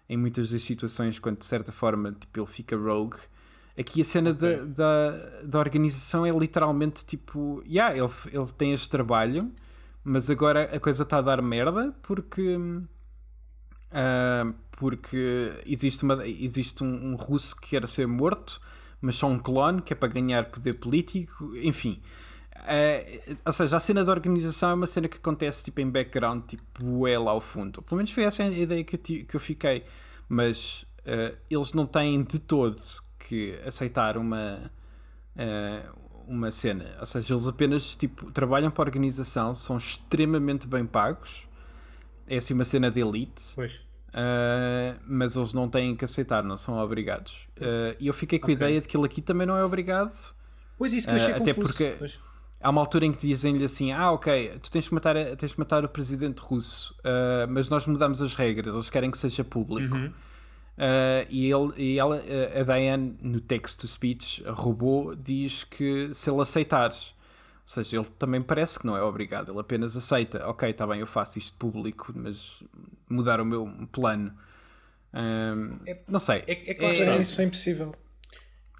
[0.09, 3.17] em muitas das situações quando de certa forma tipo, ele fica rogue.
[3.79, 4.57] Aqui a cena okay.
[4.57, 9.53] da, da, da, organização é literalmente tipo, yeah, ele, ele tem este trabalho,
[10.03, 12.57] mas agora a coisa está a dar merda porque.
[12.57, 18.61] Uh, porque existe, uma, existe um, um, russo que quer ser morto,
[19.01, 22.03] mas só um clone que é para ganhar poder político, enfim.
[22.57, 26.45] Uh, ou seja, a cena da organização é uma cena que acontece tipo, em background,
[26.47, 27.81] tipo, é lá ao fundo.
[27.83, 29.85] Pelo menos foi essa a ideia que eu, que eu fiquei.
[30.29, 32.81] Mas uh, eles não têm de todo
[33.29, 34.71] que aceitar uma,
[35.37, 36.97] uh, uma cena.
[37.01, 41.49] Ou seja, eles apenas tipo, trabalham para a organização, são extremamente bem pagos.
[42.27, 43.53] É assim uma cena de elite.
[43.55, 47.47] Pois Uh, mas eles não têm que aceitar, não são obrigados.
[47.59, 48.55] Uh, e eu fiquei com okay.
[48.55, 50.35] a ideia de que ele aqui também não é obrigado.
[50.77, 51.67] Pois isso que achei uh, Até confuso.
[51.67, 52.19] porque pois.
[52.61, 55.59] há uma altura em que dizem-lhe assim: Ah, ok, tu tens que matar, tens que
[55.59, 56.97] matar o presidente russo,
[57.51, 59.95] mas nós mudamos as regras, eles querem que seja público.
[59.95, 60.12] Uhum.
[61.29, 62.23] E, ele, e ela,
[62.55, 66.93] a Diane, no text-to-speech, a robô, diz que se ele aceitar
[67.69, 71.01] ou seja, ele também parece que não é obrigado, ele apenas aceita, ok, está bem,
[71.01, 72.62] eu faço isto público, mas
[73.07, 74.33] mudar o meu plano.
[75.12, 76.45] Um, é, não sei.
[76.47, 77.95] É, é, é, isso é impossível.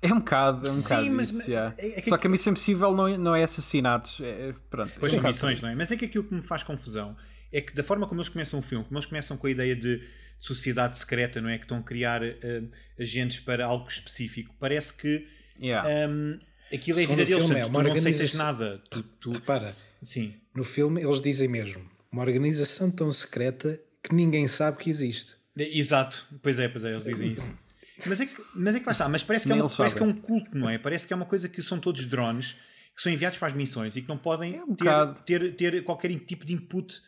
[0.01, 1.75] É um bocado, é um Sim, bocado mas, isso, yeah.
[1.77, 4.23] é, é Só que a missão impossível não é, não é assassinatos.
[4.23, 5.75] É, pronto, pois é missões, não é?
[5.75, 7.15] Mas é que aquilo que me faz confusão
[7.53, 9.77] é que da forma como eles começam o filme, como eles começam com a ideia
[9.77, 10.03] de
[10.39, 11.59] sociedade secreta, não é?
[11.59, 15.27] Que estão a criar uh, agentes para algo específico, parece que
[15.61, 16.09] yeah.
[16.09, 16.39] um,
[16.73, 18.83] Aquilo é a vida deles, é tu não aceitas nada.
[18.91, 19.33] Tu, tu...
[19.33, 19.69] Repara,
[20.03, 20.35] Sim.
[20.55, 25.37] no filme eles dizem mesmo uma organização tão secreta que ninguém sabe que existe.
[25.57, 27.59] Exato, pois é, pois é, eles dizem isso.
[28.07, 30.03] Mas é que, mas é que lá está, mas parece que, é, uma, parece que
[30.03, 30.79] é um culto, não é?
[30.79, 32.57] Parece que é uma coisa que são todos drones
[32.95, 35.85] que são enviados para as missões e que não podem é um ter, ter, ter,
[35.85, 37.01] qualquer tipo de input.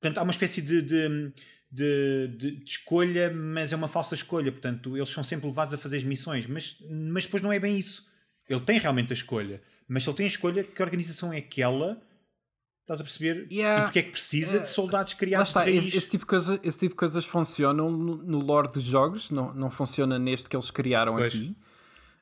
[0.00, 1.32] Portanto, há uma espécie de, de,
[1.70, 4.50] de, de, escolha, mas é uma falsa escolha.
[4.50, 7.78] Portanto, eles são sempre levados a fazer as missões, mas, mas depois não é bem
[7.78, 8.08] isso.
[8.48, 9.62] Ele tem realmente a escolha.
[9.88, 12.00] Mas se ele tem a escolha, que organização é aquela?
[12.82, 13.46] Estás a perceber?
[13.52, 13.82] Yeah.
[13.82, 16.80] E porque é que precisa de soldados criados está, esse, esse, tipo de coisa, esse
[16.80, 20.70] tipo de coisas funcionam no, no lore dos jogos, não, não funciona neste que eles
[20.72, 21.32] criaram pois.
[21.32, 21.56] aqui.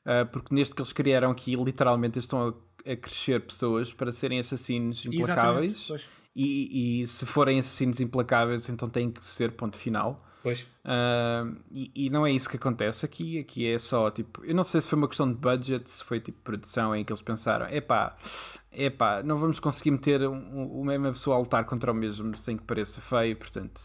[0.05, 4.39] Uh, porque neste que eles criaram aqui, literalmente estão a, a crescer pessoas para serem
[4.39, 5.91] assassinos implacáveis.
[6.35, 10.25] E, e, se forem assassinos implacáveis, então têm que ser ponto final.
[10.41, 10.61] Pois.
[10.85, 13.39] Uh, e, e, não é isso que acontece aqui.
[13.39, 14.43] Aqui é só tipo.
[14.45, 17.11] Eu não sei se foi uma questão de budget, se foi tipo produção em que
[17.11, 18.15] eles pensaram: epá,
[18.71, 22.63] epá, não vamos conseguir meter o, mesmo pessoa a lutar contra o mesmo sem que
[22.63, 23.81] pareça feio, portanto,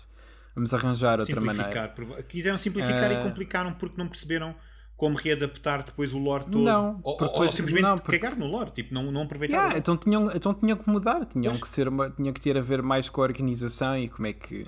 [0.54, 1.92] vamos arranjar outra maneira.
[2.28, 3.22] Quiseram simplificar uh, e ah.
[3.22, 4.54] complicaram porque não perceberam
[4.96, 6.60] como readaptar depois o lore todo.
[6.60, 8.18] Não, ou, ou, ou simplesmente não, porque...
[8.18, 9.56] cagar no lore, tipo, não, não aproveitar.
[9.56, 12.60] Yeah, então, tinham, então tinham que mudar, tinham que, ser uma, tinha que ter a
[12.60, 14.66] ver mais com a organização e como é que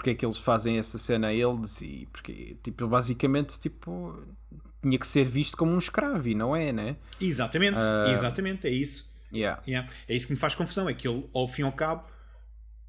[0.00, 4.18] porque é que eles fazem essa cena a eles e porque tipo basicamente tipo
[4.80, 8.70] tinha que ser visto como um escravo e não é né exatamente uh, exatamente é
[8.70, 9.62] isso yeah.
[9.68, 9.90] Yeah.
[10.08, 12.04] é isso que me faz confusão é que ele ao fim e ao cabo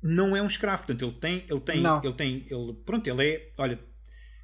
[0.01, 2.01] não é um escravo portanto ele tem ele tem não.
[2.01, 3.77] ele tem ele pronto ele é olha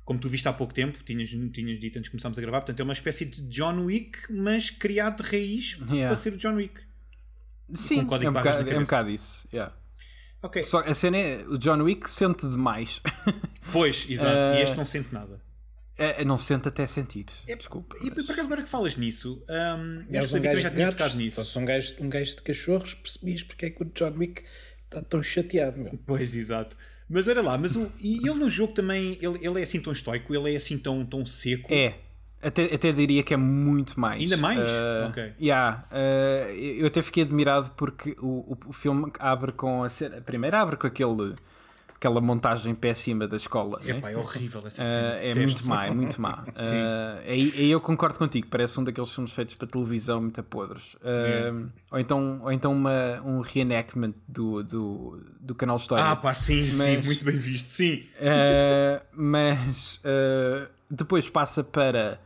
[0.08, 2.80] como tu viste há pouco tempo tinhas tinhas dito antes de começarmos a gravar portanto
[2.80, 6.08] é uma espécie de John Wick mas criado de raiz yeah.
[6.08, 6.80] para ser o John Wick
[7.74, 8.26] sim é um, bocado,
[8.70, 9.76] é um bocado isso yeah.
[10.42, 10.64] Okay.
[10.64, 13.02] Só a cena é o John Wick sente demais.
[13.74, 14.32] Pois, exato.
[14.32, 15.42] Uh, e este não sente nada.
[15.98, 17.26] É, não sente até sentir.
[17.46, 17.98] É, Desculpa.
[18.02, 21.32] E por acaso, agora que falas nisso, um, é um gajo já tinha tocado nisso.
[21.32, 24.44] Se fosse um gajo, um gajo de cachorros, percebias porque é que o John Wick
[24.86, 25.80] está tão chateado.
[25.80, 26.00] Meu.
[26.06, 26.78] Pois, exato.
[27.10, 29.94] Mas olha lá, mas o, e ele no jogo também, ele, ele é assim tão
[29.94, 31.74] estoico, ele é assim tão, tão seco.
[31.74, 31.96] É,
[32.42, 34.22] até, até diria que é muito mais.
[34.22, 34.60] Ainda mais?
[34.60, 35.34] Uh, ok.
[35.40, 40.22] Yeah, uh, eu até fiquei admirado porque o, o, o filme abre com a cena.
[40.22, 41.36] Primeiro abre com aquele,
[41.98, 43.80] aquela montagem péssima da escola.
[43.84, 44.00] Né?
[44.12, 45.16] é horrível essa cena.
[45.16, 46.44] Uh, é muito má, é muito má.
[46.48, 50.94] uh, aí, aí, eu concordo contigo, parece um daqueles filmes feitos para televisão muito podres.
[50.96, 56.06] Uh, ou então, ou então uma, um reenactment do, do, do canal História.
[56.06, 58.06] Ah, pá, sim, mas, sim, muito bem visto, sim.
[59.14, 60.00] mas
[60.90, 62.20] depois passa para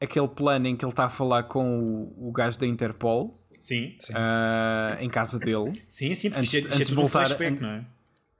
[0.00, 3.96] aquele plano em que ele está a falar com o, o gajo da Interpol Sim,
[4.14, 5.82] ah, em casa dele.
[5.88, 7.84] sim, sim, porque Antes- isto é- isto é antes de voltar- flashback, não é?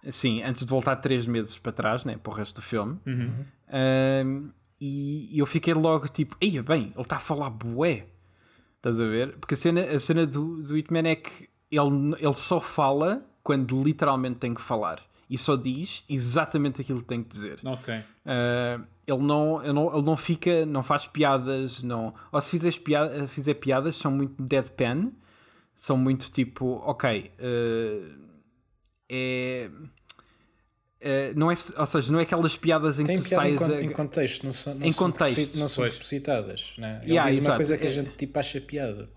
[0.09, 2.99] Sim, antes de voltar três meses para trás, né, para o resto do filme.
[3.07, 4.53] Uhum.
[4.81, 8.07] E eu fiquei logo tipo, eia bem, ele está a falar bué.
[8.77, 9.37] Estás a ver?
[9.39, 13.83] Porque a cena, a cena do, do Hitman é que ele, ele só fala quando
[13.83, 15.03] literalmente tem que falar.
[15.29, 17.59] E só diz exatamente aquilo que tem que dizer.
[17.65, 17.95] Ok.
[17.97, 22.15] Uh, ele, não, ele, não, ele não fica, não faz piadas, não.
[22.31, 25.11] Ou se fizeres piada, fizer piadas, são muito deadpan,
[25.75, 28.26] são muito tipo, ok, uh,
[29.09, 29.71] é.
[31.01, 33.83] é, não é, ou seja, não é aquelas piadas em Tem que tu em, a-
[33.83, 35.59] em contexto, não são, não Em são contexto.
[35.59, 35.93] não são Pois.
[35.95, 36.73] propositadas.
[36.79, 37.01] Né?
[37.03, 39.09] Ele Yeah, diz uma coisa que a É- gente tipo, acha piada.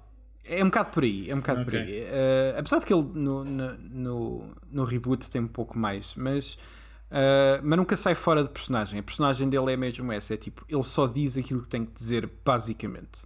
[0.43, 1.79] É um bocado por aí, é um bocado por Ok.
[1.85, 2.01] aí.
[2.03, 6.53] Uh, apesar de que ele no, no, no, no reboot tem um pouco mais, mas,
[6.55, 8.99] uh, mas nunca sai fora de personagem.
[8.99, 11.93] A personagem dele é mesmo essa: é tipo, ele só diz aquilo que tem que
[11.93, 13.23] dizer, basicamente.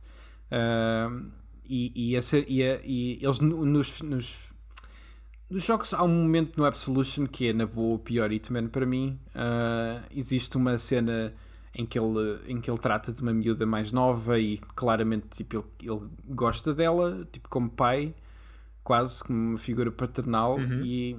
[0.52, 1.32] Uh,
[1.66, 4.53] e, e, essa, e, a- e eles no- nos, nos,
[5.54, 8.86] nos jogos há um momento no Absolution que é na boa o pior Hitman para
[8.86, 9.20] mim.
[9.36, 11.34] Uh, existe uma cena
[11.76, 15.56] em que, ele, em que ele trata de uma miúda mais nova e claramente tipo,
[15.82, 18.14] ele, ele gosta dela, tipo como pai,
[18.84, 20.60] quase como uma figura paternal.
[20.84, 21.18] E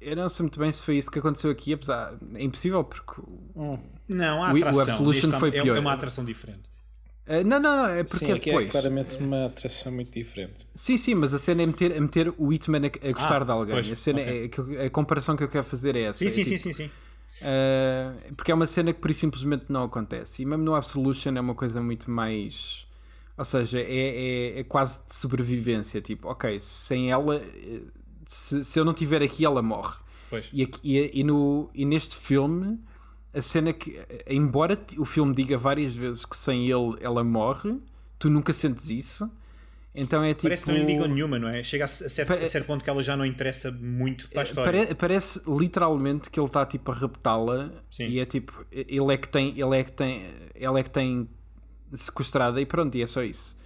[0.00, 2.14] eu não sei muito bem se foi isso que aconteceu aqui, apesar.
[2.34, 3.20] É impossível porque.
[4.08, 4.82] Não, há O- o atração.
[4.82, 5.76] Absolution Este foi é, pior.
[5.76, 6.62] é uma atração diferente.
[7.28, 8.70] Uh, não, não, não, é porque Sim, é é depois.
[8.70, 10.66] claramente uma atração muito diferente.
[10.74, 13.44] Sim, sim, mas a cena é meter, é meter o Hitman a, a gostar Ah,
[13.44, 13.74] de alguém.
[13.74, 14.32] pois, a, cena ok.
[14.32, 16.18] é, eu- a comparação que eu quero fazer é essa.
[16.20, 16.90] Sim, É sim, tipo, sim, sim, sim.
[17.40, 20.42] Uh, porque é uma cena que por isso simplesmente não acontece.
[20.42, 22.86] E mesmo no Absolution é uma coisa muito mais.
[23.36, 23.84] Ou seja, é,
[24.56, 26.00] é, é quase de sobrevivência.
[26.00, 27.80] Tipo, ok, sem ela, eh,
[28.26, 29.96] se, se eu não estiver aqui, ela morre.
[30.30, 30.48] Pois.
[30.52, 32.80] E, aqui- e, e no, e neste filme,
[33.38, 37.78] a cena que, eh, embora o filme diga várias vezes que sem ele ela morre,
[38.18, 39.30] tu nunca sentes isso.
[39.94, 40.42] Então é tipo.
[40.44, 41.62] Parece que não lhe ligam nenhuma, não é?
[41.62, 44.80] Chega a certo, a certo ponto que ela já não interessa muito para a história.
[44.84, 49.28] Pare- parece literalmente que ele está tipo a raptá-la e é tipo ele é que
[49.28, 51.28] tem ele é que tem ela é que tem
[51.94, 53.56] sequestrada e pronto e é só isso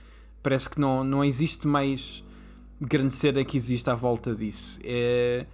[0.43, 2.23] parece que não, não existe mais
[2.81, 5.45] grande cena que existe à volta disso é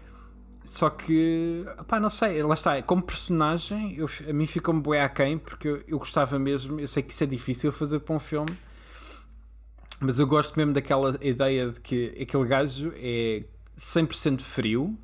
[0.69, 5.39] só que pá, não sei, lá está como personagem eu, a mim ficou-me bué aquém
[5.39, 8.57] porque eu, eu gostava mesmo, eu sei que isso é difícil fazer para um filme
[10.01, 13.45] mas eu gosto mesmo daquela ideia de que aquele gajo é
[13.77, 14.99] 100% frio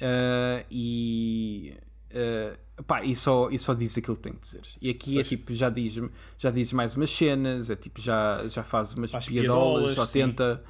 [0.00, 1.74] ah, e,
[2.14, 4.62] ah, pá, e, só, e só diz aquilo que tem que dizer.
[4.80, 6.00] E aqui é tipo, já diz,
[6.38, 10.06] já diz mais umas cenas, é tipo, já, já faz umas Faz piadolas, piadolas, já
[10.06, 10.12] sim.
[10.12, 10.62] tenta.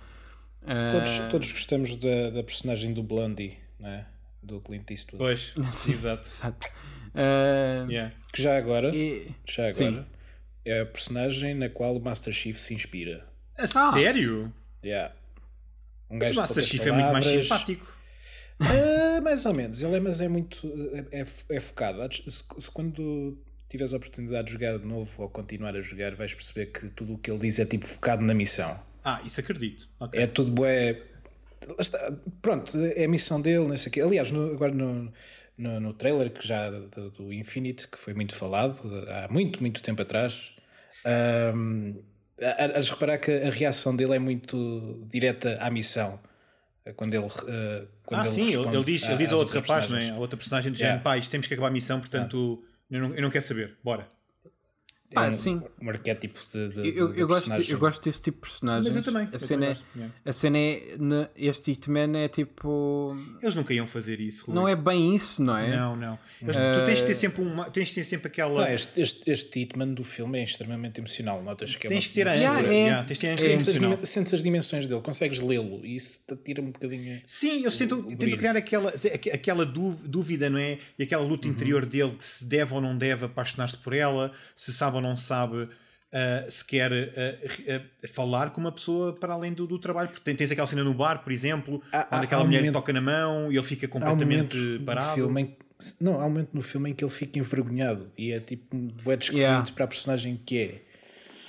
[0.67, 4.07] ah, Todos, todos gostamos da, da personagem do Blondie, né?
[4.43, 5.19] Do Clint Eastwood.
[5.19, 5.93] Pois, Sim.
[5.93, 6.27] exato.
[6.29, 6.67] Exato.
[7.15, 8.15] Ah, Yeah.
[8.33, 9.87] Que já agora, e- já sim.
[9.89, 10.07] agora
[10.65, 13.27] é a personagem na qual o Master Chief se inspira.
[13.57, 14.53] A sério?
[14.85, 15.15] Yeah.
[16.11, 17.47] Um Mas gajo o Master Chief é muito mais palavras.
[17.47, 17.95] simpático.
[18.61, 20.67] Ah, mais ou menos, ele é, mas é muito
[21.13, 22.01] é, é- é focado.
[22.73, 26.89] Quando tiveres a oportunidade de jogar de novo ou continuar a jogar, vais perceber que
[26.89, 28.79] tudo o que ele diz é tipo focado na missão.
[29.05, 29.89] Ah, isso acredito.
[30.01, 30.21] Ok.
[30.21, 31.03] É tudo bué.
[31.79, 34.01] Está, Pronto, é a missão dele, não sei o quê.
[34.01, 35.13] Aliás, no- agora no,
[35.57, 39.83] no, no trailer que já do, do Infinite, que foi muito falado há muito, muito
[39.83, 40.53] tempo atrás,
[42.39, 46.21] de reparar que a reação dele é muito direta à missão.
[46.97, 49.39] Quando ele, ah, quando Ah, ele sim, ele, ele diz, ele a- diz às ao
[49.41, 49.89] outro rapaz, é?
[49.89, 50.15] personagens.
[50.15, 50.93] A outra personagem do Yeah.
[50.93, 53.77] género, pá, isto temos que acabar a missão, portanto eu, não, eu não quero saber,
[53.85, 54.09] bora.
[55.17, 55.63] Ah, é um, sim.
[55.81, 58.87] um arquétipo de, de, Eu, de eu, gosto, eu gosto desse tipo de personagens.
[58.95, 60.83] Mas eu também, A eu cena, também é, a cena é.
[60.99, 63.17] ne- Este Hitman é tipo.
[63.43, 64.45] Eles nunca iam fazer isso.
[64.45, 64.55] Rui.
[64.55, 65.75] Não é bem isso, não é?
[65.75, 66.19] Não, não.
[66.43, 68.65] Eles- Tu tens de ter sempre uma, tens de ter sempre aquela.
[68.67, 71.43] Pá, este, este, este Hitman do filme é extremamente emocional.
[71.43, 72.73] Notas que é tens uma- que ter a Yeah, é.
[72.75, 76.61] yeah, tens ter Sentes as, sentes as dimensões dele, consegues lê-lo e isso te tira
[76.61, 77.23] um bocadinho.
[77.27, 80.79] Sim, eles tentam, tentam criar aquela, aqu- aquela dú- dúvida, não é?
[80.99, 84.71] E aquela luta interior dele de se deve ou não deve apaixonar-se por ela, se
[84.71, 85.69] sabe ou não sabe,
[86.13, 90.09] ah, se quer ah, ah, falar com uma pessoa para além do, do trabalho.
[90.09, 92.93] Porque tens aquela cena no bar, por exemplo, Há- onde aquela mulher lhe momento- toca
[92.93, 95.11] na mão e ele fica Há um completamente parado.
[95.39, 95.57] em
[96.01, 98.89] não, há um momento no filme em que ele fica envergonhado e é tipo um
[98.89, 99.73] de esquisito Yeah.
[99.75, 100.83] para a personagem que é.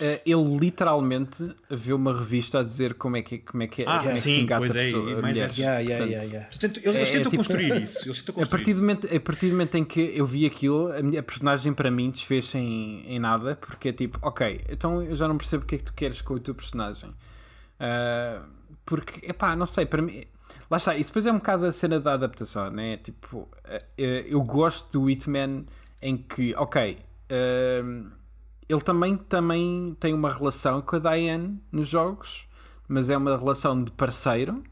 [0.01, 3.97] Eh, ele literalmente vê uma revista a dizer como é que, como é que, Ah,
[3.97, 5.01] como é que sim, se engata pois a é, pessoa.
[5.03, 5.41] a mais mulheres.
[5.53, 5.61] essa.
[5.61, 6.49] Yeah, yeah, Portanto, yeah, yeah.
[6.49, 8.07] Portanto, eles, É- é tentam tipo- construir isso.
[8.07, 10.45] Eles tentam A construir partir, do momento, a partir do momento em que eu vi
[10.45, 15.01] aquilo, a minha personagem para mim desfez em, em nada, porque é tipo, ok, então
[15.03, 17.13] eu já não percebo o que é que tu queres com o teu personagem.
[17.79, 18.41] Ah,
[18.85, 20.23] porque, epá, não sei, para mim.
[20.71, 22.97] Lá está, isso depois é um bocado a cena da adaptação, né?
[22.97, 23.49] Tipo,
[23.97, 25.65] eh, eu gosto do Hitman
[26.01, 26.97] em que, ok,
[27.29, 28.09] ah,
[28.69, 32.47] ele também, também tem uma relação com a Diane nos jogos,
[32.87, 34.63] mas é uma relação de parceiro.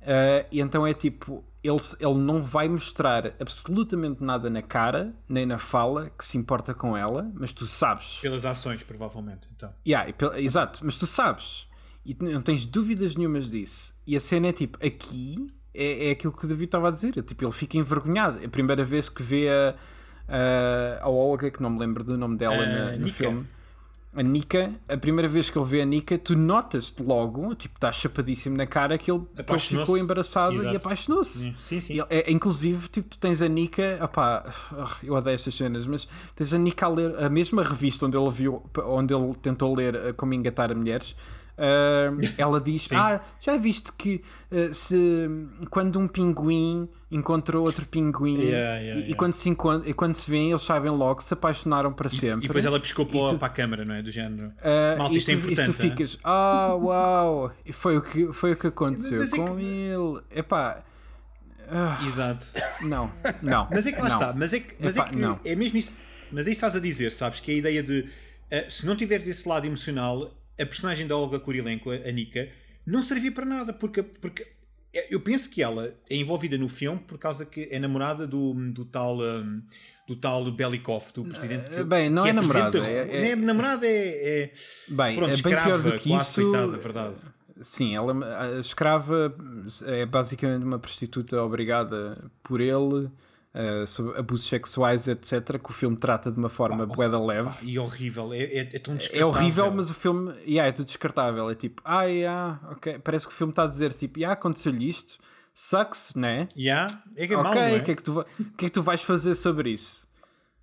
[0.00, 5.44] Uh, e então é tipo, ele, ele não vai mostrar absolutamente nada na cara, nem
[5.44, 8.20] na fala, que se importa com ela, mas tu sabes.
[8.20, 9.46] Pelas ações, provavelmente.
[9.54, 9.70] Então.
[9.86, 11.68] Yeah, exato, mas tu sabes.
[12.06, 13.94] E não tens dúvidas nenhumas disso.
[14.06, 17.22] E a cena é tipo, aqui é, é aquilo que o David estava a dizer.
[17.22, 18.38] Tipo, ele fica envergonhado.
[18.38, 19.74] É a primeira vez que vê a,
[20.30, 23.16] a, a Olga, que não me lembro do nome dela na, no Nika.
[23.16, 23.46] filme.
[24.12, 27.92] A Nika, a primeira vez que ele vê a Nika, tu notas logo, tipo, está
[27.92, 30.74] chapadíssimo na cara que ele, que ele ficou embaraçado Exato.
[30.74, 31.54] e apaixonou-se.
[31.60, 31.98] Sim, sim.
[32.10, 34.44] é, inclusive, tipo, tu tens a Nika, opá,
[35.04, 38.30] eu odeio estas cenas, mas tens a Nika a ler a mesma revista onde ele
[38.30, 41.14] viu, onde ele tentou ler Como Engatar a Mulheres
[41.58, 45.28] Uh, ela diz: Ah, já viste que uh, se,
[45.68, 49.10] quando um pinguim encontrou outro pinguim yeah, yeah, e, yeah.
[49.10, 49.50] e, quando se
[49.84, 52.44] e quando se vêem, eles sabem logo, se apaixonaram para e, sempre.
[52.44, 54.02] E depois ela piscou para, tu, para a câmara, não é?
[54.02, 54.48] Do género.
[54.48, 55.60] Uh, Malta, isto é importante.
[55.60, 57.52] E tu ficas: Ah, oh, uau!
[57.66, 59.64] E foi o que, foi o que aconteceu mas, mas é com é que...
[59.64, 60.22] ele.
[60.30, 60.82] Epá.
[61.70, 62.46] Uh, Exato.
[62.82, 63.68] Não, não.
[63.70, 64.16] Mas é que lá não.
[64.16, 64.32] está.
[64.32, 65.40] Mas é que, mas Epá, é, que não.
[65.44, 65.92] é mesmo isso.
[66.32, 67.40] Mas aí estás a dizer, sabes?
[67.40, 68.00] Que a ideia de.
[68.00, 72.48] Uh, se não tiveres esse lado emocional, a personagem da Olga Kurilenko, a Nika,
[72.86, 74.46] não servia para nada, porque, porque
[75.10, 78.84] eu penso que ela é envolvida no filme por causa que é namorada do, do
[78.84, 79.18] tal.
[79.18, 79.62] Um,
[80.06, 81.70] do tal Belikov, do presidente.
[81.70, 82.78] Que, bem, não é, é namorada.
[82.84, 84.42] É, é, é namorada, é.
[84.42, 84.52] é
[84.88, 86.42] bem, pronto, é bem pior do que isso.
[86.42, 87.14] Coitada, verdade.
[87.60, 89.32] Sim, ela, a escrava
[89.84, 93.08] é basicamente uma prostituta obrigada por ele
[93.54, 97.50] uh, sobre abusos sexuais, etc., que o filme trata de uma forma ah, boeda leve.
[97.62, 99.20] e horrível, é, é, é tão descartável.
[99.20, 101.50] É horrível, mas o filme yeah, é tudo descartável.
[101.50, 102.98] É tipo, ah, yeah, ok.
[103.00, 105.18] Parece que o filme está a dizer tipo, yeah, aconteceu-lhe isto,
[105.54, 106.48] sucks, né?
[106.56, 107.80] Yeah, é que é ok, o é?
[107.80, 108.24] que, é que, tu,
[108.56, 110.08] que é que tu vais fazer sobre isso?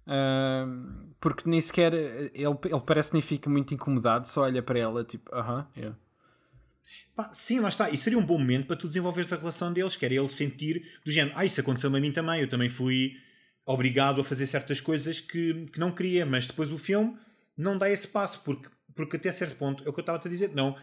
[0.08, 5.04] Uh, porque nem sequer ele, ele parece nem fica muito incomodado, só olha para ela
[5.04, 5.97] tipo, aham, uh -huh, yeah.
[7.15, 7.89] Pá, sim, lá está.
[7.89, 11.00] E seria um bom momento para tu desenvolveres a relação deles, que era ele sentir
[11.04, 13.15] do género, ah, isso aconteceu-me a mim também, eu também fui
[13.65, 17.17] obrigado a fazer certas coisas que, que não queria, mas depois o filme
[17.58, 20.30] não dá esse passo, porque, porque até certo ponto, é o que eu estava a
[20.30, 20.78] dizer, não,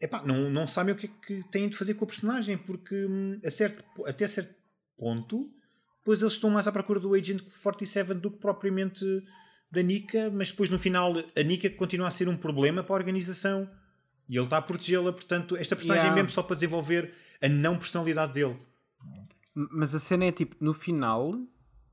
[0.00, 3.06] epá, não, não sabem o que é que têm de fazer com a personagem, porque
[3.06, 4.54] hum, a certo, até certo
[4.96, 5.50] ponto,
[5.98, 9.04] depois eles estão mais à procura do Agent 47 do que propriamente
[9.70, 12.98] da Nika, mas depois no final a Nika continua a ser um problema para a
[12.98, 13.68] organização
[14.28, 16.20] e ele está a protegê-la, portanto, esta personagem é yeah.
[16.20, 18.56] é mesmo só para desenvolver a não personalidade dele.
[19.54, 21.32] Mas a cena é tipo, no final,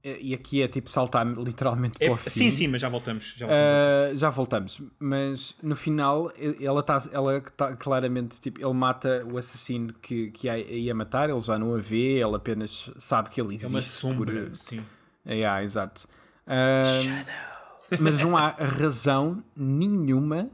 [0.03, 2.29] e aqui é tipo saltar literalmente é, para o fim.
[2.29, 3.33] Sim, sim, mas já voltamos.
[3.37, 4.81] Já voltamos, uh, já voltamos.
[4.99, 10.47] mas no final ela está ela tá claramente tipo, ele mata o assassino que, que
[10.47, 13.65] ia, ia matar, ele já não a vê, ele apenas sabe que ele existe.
[13.65, 14.55] É uma sombra, por...
[14.57, 14.83] sim.
[15.25, 16.05] É, yeah, exato.
[16.45, 20.49] Uh, mas não há razão nenhuma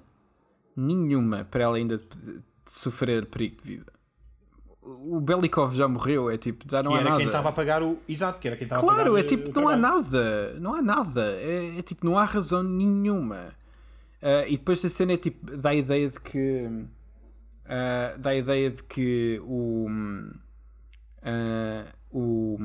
[0.80, 2.00] nenhuma para ela ainda
[2.66, 3.94] sofrer perigo de vida.
[4.82, 7.20] O Belikov já morreu, é tipo, já não que há era nada.
[7.20, 8.00] quem estava a pagar o.
[8.08, 10.82] Exato, que era quem estava claro, a pagar é tipo, não há nada, não há
[10.82, 13.54] nada, é, é tipo, não há razão nenhuma.
[14.22, 16.68] Uh, e depois a cena é tipo, dá a ideia de que.
[17.66, 19.88] Uh, dá a ideia de que o.
[21.22, 22.58] Uh, o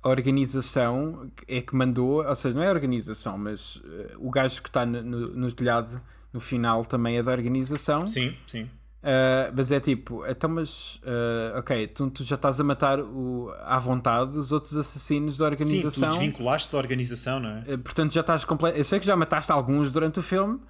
[0.00, 3.82] a organização é que mandou, ou seja, não é a organização, mas
[4.18, 6.00] o gajo que está no, no, no telhado
[6.38, 8.06] no final também é da organização.
[8.06, 8.62] Sim, sim.
[8.62, 13.52] Uh, mas é tipo, então, mas uh, ok, tu, tu, já estás a matar o,
[13.62, 16.10] à vontade os outros assassinos da organização.
[16.10, 17.74] Sim, tu desvinculaste da organização, não é?
[17.74, 18.76] Uh, portanto, já estás completo.
[18.76, 20.60] Eu sei que já mataste alguns durante o filme,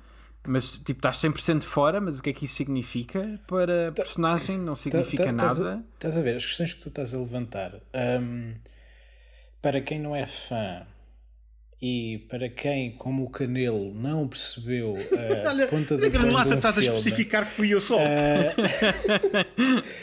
[0.46, 2.00] mas tipo, estás 100% fora.
[2.00, 4.58] Mas o que é que isso significa para a tá, personagem?
[4.58, 5.84] Não tá, significa tá, nada.
[5.94, 7.74] Estás a ver as questões que tu estás a levantar.
[7.94, 8.54] Um,
[9.60, 10.86] para quem não é fã
[11.80, 16.80] e para quem, como o Canelo, não percebeu a Olha, ponta da granulata estás a
[16.80, 17.98] especificar que fui eu só.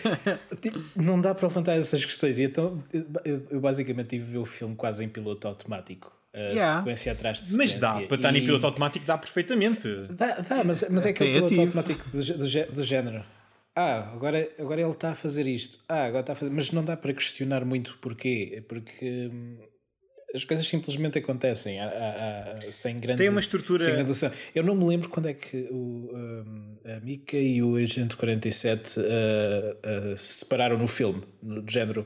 [0.06, 2.39] Uh, não dá para levantar essas questões.
[2.39, 6.12] E então eu, eu basicamente tive ver o filme quase em piloto automático.
[6.34, 6.80] Yeah.
[6.80, 7.80] sequência atrás de sequência.
[7.80, 8.39] Mas dá, para estar e...
[8.39, 9.88] em piloto automático dá perfeitamente.
[10.10, 13.24] Dá, dá mas, mas é aquele piloto automático do género.
[13.76, 15.80] Ah, agora, agora ele está a fazer isto.
[15.89, 16.52] Ah, agora está a fazer.
[16.52, 18.64] Mas não dá para questionar muito porquê.
[18.68, 19.58] Porque hum,
[20.36, 23.86] as coisas simplesmente acontecem há, há, há, sem grande tem uma estrutura
[24.54, 29.00] eu não me lembro quando é que o, um, a Mika e o Agente 47
[29.00, 32.06] uh, uh, se separaram no filme do género.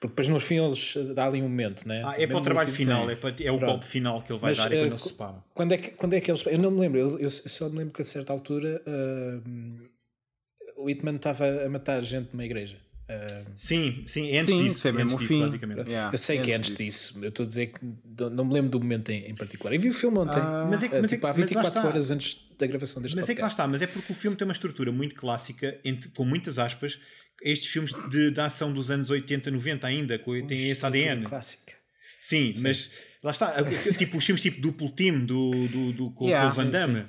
[0.00, 2.02] Porque depois no fim eles dá ali um momento né?
[2.04, 4.50] ah, é para o trabalho final é, para, é o golpe final que ele vai
[4.50, 6.58] Mas, dar e uh, quando se separam quando é, que, quando é que eles eu
[6.58, 8.82] não me lembro eu, eu só me lembro que a certa altura
[10.76, 12.78] o Whitman estava a matar gente numa igreja
[13.56, 14.76] Sim, sim, é antes Sim, disso.
[14.78, 15.40] isso é mesmo antes o disso, fim.
[15.40, 15.86] basicamente.
[15.88, 17.80] Yeah, eu sei que é antes disso, eu estou a dizer que
[18.32, 19.74] não me lembro do momento em, em particular.
[19.74, 20.40] Eu vi o filme ontem,
[20.70, 21.86] Mas é que- eh, mas é tipo, que- há mas lá 24 está.
[21.88, 23.52] horas antes da gravação deste Mas é que lá podcast.
[23.62, 26.98] está, mas é porque o filme tem uma estrutura muito clássica, entre- com muitas aspas,
[27.42, 31.24] estes filmes de, de ação dos anos 80, 90 ainda, com, tem esse Estrutura ADN.
[31.24, 31.72] Clássica.
[32.20, 32.90] Sim, mas
[33.22, 33.52] lá está,
[33.98, 36.70] tipo os filmes tipo duplo team do, do, do, com, Yeah, com o Van sim,
[36.70, 37.04] Damme,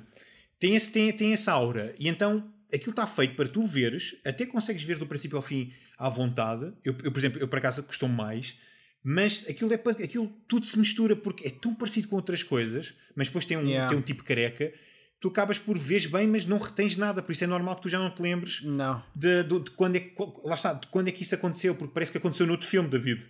[0.58, 1.94] tem, esse, tem, tem essa aura.
[1.98, 5.72] E então aquilo está feito para tu veres, até consegues ver do princípio ao fim
[5.96, 6.72] à vontade.
[6.84, 8.56] Eu, eu por exemplo, eu por acaso costumo mais,
[9.02, 12.94] mas aquilo, é, para- aquilo tudo se mistura porque é tão parecido com outras coisas,
[13.14, 13.88] mas depois tem um, Yeah.
[13.88, 14.72] tem um tipo careca.
[15.20, 17.88] Tu acabas por veres bem, mas não retens nada, por isso é normal que tu
[17.88, 19.02] já não te lembres Não.
[19.14, 20.14] de, de- de quando é que
[20.44, 23.26] lá está, de quando é que isso aconteceu, porque parece que aconteceu noutro filme, David.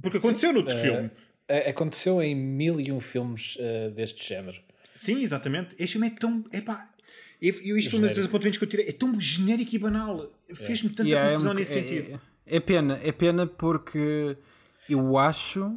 [0.00, 1.10] Porque aconteceu noutro filme.
[1.48, 4.60] Eh, Aconteceu em mil e um filmes eh, deste género.
[4.94, 5.74] Sim, exatamente.
[5.78, 6.44] Este filme é tão.
[6.52, 6.90] Epá,
[7.40, 8.88] eu, eu, isto foi um dos apontamentos que eu tirei.
[8.88, 10.32] É tão genérico e banal.
[10.54, 12.20] Fez-me tanta Yeah, é confusão um- nesse é- sentido.
[12.46, 14.36] É, é pena, é pena porque
[14.88, 15.72] eu acho,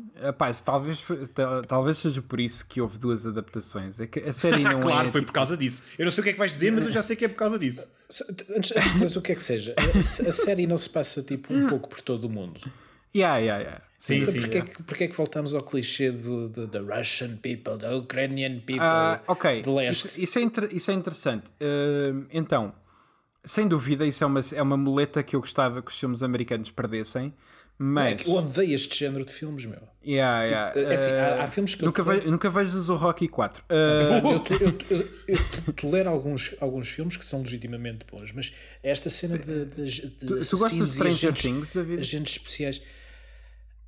[0.53, 1.03] se talvez,
[1.67, 3.99] talvez seja por isso que houve duas adaptações.
[3.99, 5.11] É que a série não claro, é.
[5.11, 5.81] foi tipo, por causa disso.
[5.97, 7.27] Eu não sei o que é que vais dizer, mas eu já sei que é
[7.27, 7.89] por causa disso.
[8.55, 9.99] Antes, antes de dizeres o que é que seja, a,
[10.29, 12.59] a série não se passa tipo um pouco por todo o mundo.
[13.15, 13.81] Yeah, yeah, yeah.
[13.97, 14.39] Sim, Então sim.
[14.41, 18.59] porquê, é que- porquê é que voltamos ao clichê do, do Russian people, the Ukrainian
[18.59, 20.07] people, Ah, ok, de leste?
[20.07, 21.51] isso, isso é inter- isso é interessante.
[21.61, 22.73] Hum, então,
[23.43, 26.71] sem dúvida, isso é uma, é uma muleta que eu gostava que os filmes americanos
[26.71, 27.33] perdessem,
[27.79, 28.21] mas.
[28.21, 29.81] que eu odeio este género de filmes, meu.
[30.05, 30.79] Yeah, yeah.
[30.79, 33.27] é assim, há- Uh, há filmes que eu nunca, tolero- ve nunca vejas o Rocky
[33.27, 33.63] 4.
[33.69, 35.09] Uh, Eu, to- eu, eu,
[35.67, 38.53] eu tolero alguns, alguns filmes que são legitimamente bons, mas
[38.83, 41.99] esta cena de, de, de tu gostas de Stranger agentes- Things, David?
[41.99, 42.81] agentes especiais.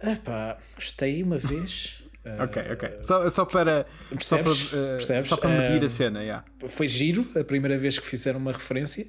[0.01, 2.01] Ah pá, gostei uma vez.
[2.25, 2.89] Ah, Ok, ok.
[3.01, 3.85] Só, só para,
[4.19, 5.27] só para, uh, Percebes?
[5.27, 6.45] só para medir Um, a cena, yeah.
[6.67, 9.05] Foi giro a primeira vez que fizeram uma referência.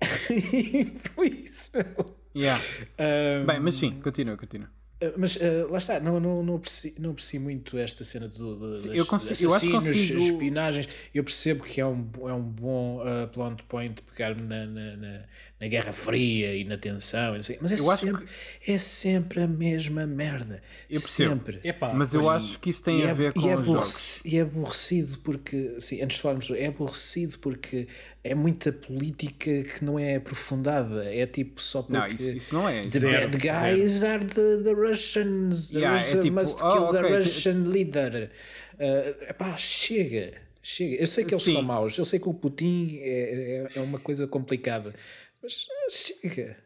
[0.30, 2.17] E foi isso, meu.
[2.36, 2.62] Yeah.
[2.98, 4.68] Ah, Bem, mas sim, continua, continua.
[5.02, 8.56] Uh, Mas uh, lá está, não, não, não, aprecio, não aprecio muito esta cena do,
[8.56, 10.88] do, das, eu consigo- eu acho consigo- espionagens.
[11.14, 15.20] Eu percebo que é um, é um bom uh, plot point pegar-me na, na, na,
[15.60, 18.26] na Guerra Fria e na tensão, e não sei, mas é Eu acho sempre,
[18.66, 20.62] é sempre a mesma merda.
[20.88, 21.30] Eu percebo.
[21.30, 21.60] Sempre.
[21.64, 24.24] Epá, Mas eu acho que isso tem a é, ver com e, é os jogos.
[24.24, 27.88] e é aborrecido porque, sim, antes de falarmos, é aborrecido porque
[28.22, 32.68] é muita política que não é aprofundada, é tipo só porque Não, isso, isso não
[32.68, 32.82] é.
[32.82, 35.70] The Isso Zero, bad guys are the, the Russians.
[35.70, 38.30] The Yeah, é Russian tipo, must oh, kill the ok, Russian leader.
[38.74, 40.34] Uh, epá, chega.
[40.62, 40.96] Chega.
[40.96, 41.52] Eu sei que eles Sim.
[41.54, 41.96] são maus.
[41.96, 44.94] Eu sei que o Putin é, é, é uma coisa complicada.
[45.42, 46.56] Mas ah, chega.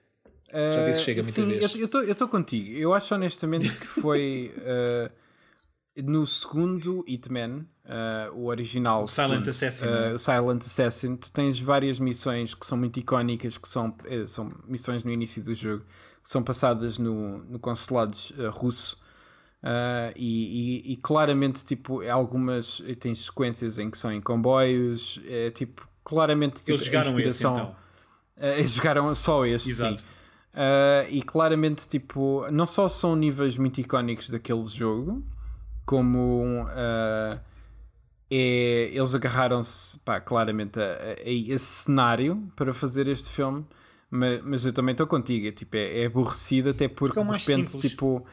[0.53, 1.75] Já disse chega muita sim, vez.
[1.75, 2.71] Eu estou contigo.
[2.79, 5.11] Eu acho honestamente que foi uh,
[6.03, 9.09] no segundo Hitman, uh, o original.
[9.09, 10.15] Silent segundo, Assassin, uh, é?
[10.15, 11.17] o Silent Assassin.
[11.17, 15.43] Tu tens várias missões que são muito icónicas, que são, eh, são missões no início
[15.43, 15.85] do jogo,
[16.23, 19.01] que são passadas no, no consulado uh, russo.
[19.63, 25.51] Uh, e, e- e claramente, tipo, algumas tens sequências em que são em comboios, é
[25.53, 27.82] tipo, claramente tipo, Eles a jogaram esse inspiração- então.
[28.37, 30.01] Uh, eles jogaram só este, Exato.
[30.01, 30.07] sim.
[30.55, 35.25] Uh, e claramente, tipo, não só são níveis muito icónicos daquele jogo,
[35.87, 37.41] como uh,
[38.31, 43.65] é, eles agarraram-se, pá, claramente a, a- a esse cenário para fazer este filme.
[44.11, 47.25] Mas, mas eu também estou contigo, é, tipo, é, é aborrecido até porque, Porque é
[47.25, 47.91] de repente, simples.
[47.91, 48.27] tipo,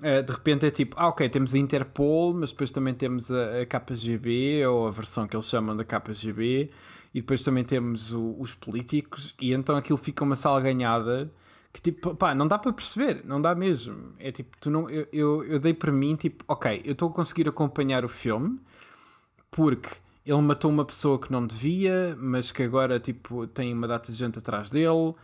[0.00, 3.66] de repente é tipo, ah, ok, temos a Interpol, mas depois também temos a, a
[3.66, 6.70] KGB, ou a versão que eles chamam da KGB,
[7.14, 11.30] e depois também temos o- os políticos, e então aquilo fica uma salganhada
[11.72, 14.12] que tipo, pá, não dá para perceber, não dá mesmo.
[14.18, 17.12] É tipo, tu não, eu, eu, eu dei para mim, tipo, ok, eu estou a
[17.12, 18.60] conseguir acompanhar o filme
[19.50, 19.88] porque
[20.26, 24.18] ele matou uma pessoa que não devia, mas que agora tipo, tem uma data de
[24.18, 25.14] gente atrás dele.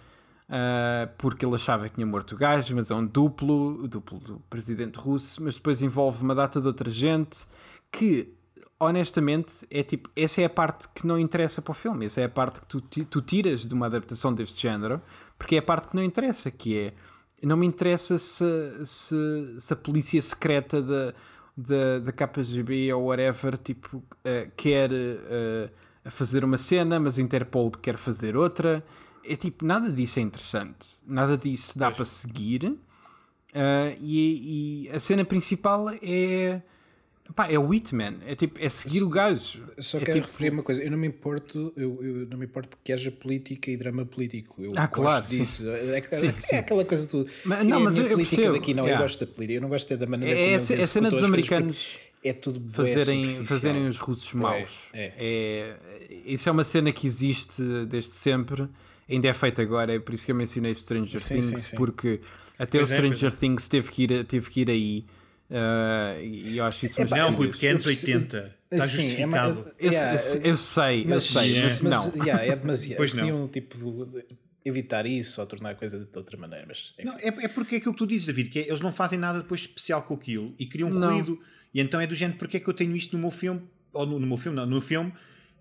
[0.53, 4.19] Ah, porque ele achava que tinha morto o gajo, mas é um duplo, o duplo
[4.19, 7.47] do presidente russo, mas depois envolve uma data de outra gente
[7.93, 8.35] que,
[8.79, 12.25] honestamente, é tipo, essa é a parte que não interessa para o filme, essa é
[12.25, 15.01] a parte que tu, tu tiras de uma adaptação deste género,
[15.39, 16.95] porque é a parte que não interessa, que é
[17.47, 18.45] não me interessa se,
[18.85, 21.15] se, se a polícia secreta da,
[21.57, 25.71] da, da KGB ou whatever tipo, eh, quer eh,
[26.11, 28.85] fazer uma cena, mas a Interpol quer fazer outra.
[29.25, 32.75] É tipo, nada disso é interessante, nada disso dá para seguir.
[33.53, 36.63] Eh, e, e a cena principal é.
[37.35, 39.63] Pá, é o Hitman, é tipo, é seguir o gajo.
[39.79, 42.45] Só é quero tipo, referir uma coisa, eu não me importo, eu, eu não me
[42.47, 44.61] importo que haja política e drama político.
[44.61, 45.69] Eu Ah, gosto claro, disso.
[45.71, 46.57] É, é- Sim, é sim.
[46.57, 47.25] aquela coisa do.
[47.45, 49.01] Mas- não, é mas eu- política percebo, daqui, não, yeah.
[49.01, 50.77] eu gosto da política, eu não gosto é da maneira É- como é eles é
[50.79, 54.89] a cena dos americanos É tudo fazerem, fazerem os russos maus.
[54.93, 55.77] É,
[56.27, 58.69] isso é uma cena que existe desde sempre.
[59.11, 61.77] Ainda é feito agora, é por isso que eu mencionei Stranger Sim, Things, sim, sim.
[61.77, 62.21] porque
[62.59, 63.37] até Pois o é, Stranger é.
[63.37, 65.05] Things teve que ir, teve que ir aí.
[65.51, 68.57] uh, e eu acho isso bastante Não, Rui, porque é anos Eu perce- 80.
[68.71, 69.75] Está Sim, é justificado.
[69.81, 71.69] Eu, Yeah, eu- eu sei, eu sei, Yeah.
[71.69, 72.25] mas, Mas não.
[72.25, 72.97] yeah, é demasiado.
[72.99, 73.21] Pois não.
[73.25, 74.07] Podiam tipo,
[74.65, 76.65] evitar isso ou tornar a coisa de outra maneira.
[76.69, 77.09] Mas, enfim.
[77.09, 79.19] Não, é, é porque é aquilo que tu dizes, David, que é, eles não fazem
[79.19, 81.15] nada depois especial com aquilo e criam Não.
[81.15, 81.41] ruído.
[81.75, 83.61] E então é do género, porque é que eu tenho isto no meu filme,
[83.93, 85.13] ou no, no meu filme, não, no filme,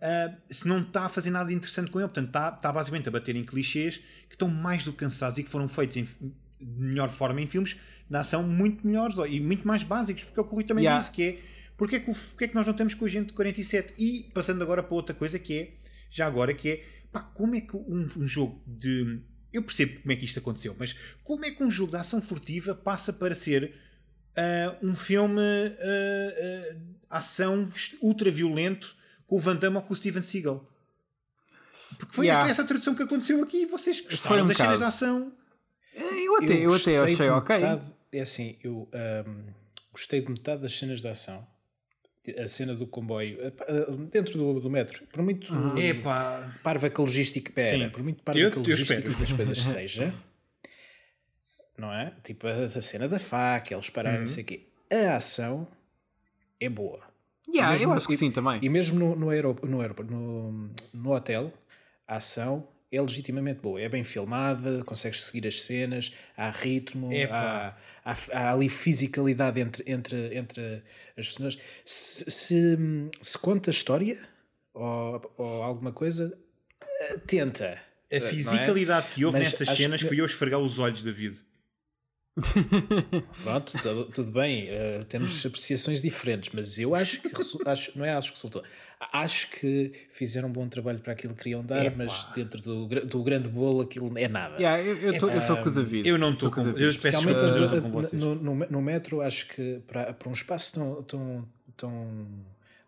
[0.01, 2.07] ah, se não está a fazer nada interessante com ele.
[2.07, 3.97] Portanto, está, está basicamente a bater em clichês
[4.27, 7.47] que estão mais do que cansados e que foram feitos em, de melhor forma em
[7.47, 7.77] filmes
[8.09, 10.63] de ação muito melhores ó, e muito mais básicos, porque é o que o Rui
[10.63, 10.99] também Yeah.
[10.99, 11.39] disse, que é
[11.77, 13.93] porque é que, o- porque é que nós não temos com o gente de 47?
[13.97, 15.73] E passando agora para outra coisa que é,
[16.09, 19.21] já agora, que é, pá, como é que um, um jogo de...
[19.53, 22.21] Eu percebo como é que isto aconteceu, mas como é que um jogo de ação
[22.21, 23.73] furtiva passa para ser
[24.35, 26.75] ah, um filme ah,
[27.09, 27.63] ah, ação
[28.01, 28.95] ultra violento
[29.29, 30.65] com o Van Damme ou com o Steven Seagal?
[31.97, 32.43] Porque foi, Yeah.
[32.43, 35.31] foi essa tradução que aconteceu aqui e vocês gostaram um das cenas de ação.
[35.95, 37.55] Eu até, eu até gostei achei de ok.
[37.55, 39.47] metade- é assim, eu ahm,
[39.91, 41.47] gostei de metade das cenas de ação.
[42.37, 45.03] A cena do comboio, eh, eh, dentro do, do metro.
[45.07, 46.53] Por muito Epá.
[46.61, 47.89] parva que a logística, pera, Sim.
[47.89, 50.13] por muito parva Eu- que a eu logística das coisas seja,
[51.77, 52.13] não é?
[52.23, 54.67] Tipo a, a cena da faca, eles pararem, não sei o quê.
[54.91, 55.67] A ação
[56.59, 57.01] é boa.
[57.53, 58.59] Yeah, Mesmo- eu acho que e- sim também.
[58.61, 61.51] E mesmo no, no, aerop- no, aeroporto, no, no hotel,
[62.07, 63.79] a ação é legitimamente boa.
[63.81, 69.83] É bem filmada, consegues seguir as cenas, há ritmo, há, há, há ali fisicalidade entre,
[69.91, 70.83] entre, entre
[71.17, 71.57] as pessoas.
[71.85, 72.77] Se, se,
[73.21, 74.17] se conta história
[74.73, 76.37] ou, ou alguma coisa,
[77.01, 77.81] eh, tenta.
[78.11, 78.29] A não é?
[78.29, 81.37] fisicalidade que houve Mas nessas cenas que- fui eu esfregar os olhos, David.
[83.43, 87.29] Pronto, tudo, tudo bem, eh, temos apreciações diferentes, mas eu acho que
[87.65, 88.63] acho, não é acho que resultou.
[89.11, 91.97] Acho que fizeram um bom trabalho para aquilo que queriam dar, Epá.
[91.97, 94.55] mas dentro do, do grande bolo aquilo é nada.
[94.55, 96.07] Yeah, eu estou com o David.
[96.07, 96.81] Eu não estou com- o David.
[96.83, 97.45] eu Especialmente com
[97.87, 98.21] a- vocês.
[98.21, 102.27] no, no, no metro, acho que para, para um espaço tão, tão, tão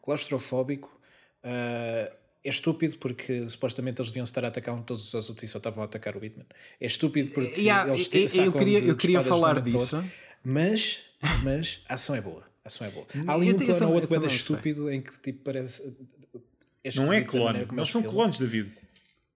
[0.02, 1.00] claustrofóbico
[1.44, 2.12] ah,
[2.44, 5.58] é estúpido porque supostamente eles deviam estar a atacar um todos os outros e só
[5.60, 6.46] estavam a atacar o Bitman.
[6.80, 9.62] É estúpido porque Yeah, eles eu- eu sacam queria- de- eu queria de um falar
[9.62, 10.04] disso.
[10.44, 11.00] Mas,
[11.44, 12.42] mas a ação é boa.
[12.64, 13.06] A ação é boa.
[13.28, 15.84] Há ali Eu um eu plano ou eu outro estúpido em que tipo parece.
[16.96, 17.66] Não é esquisito a clone.
[17.66, 18.10] Não eles são filmam.
[18.18, 18.72] clones, David.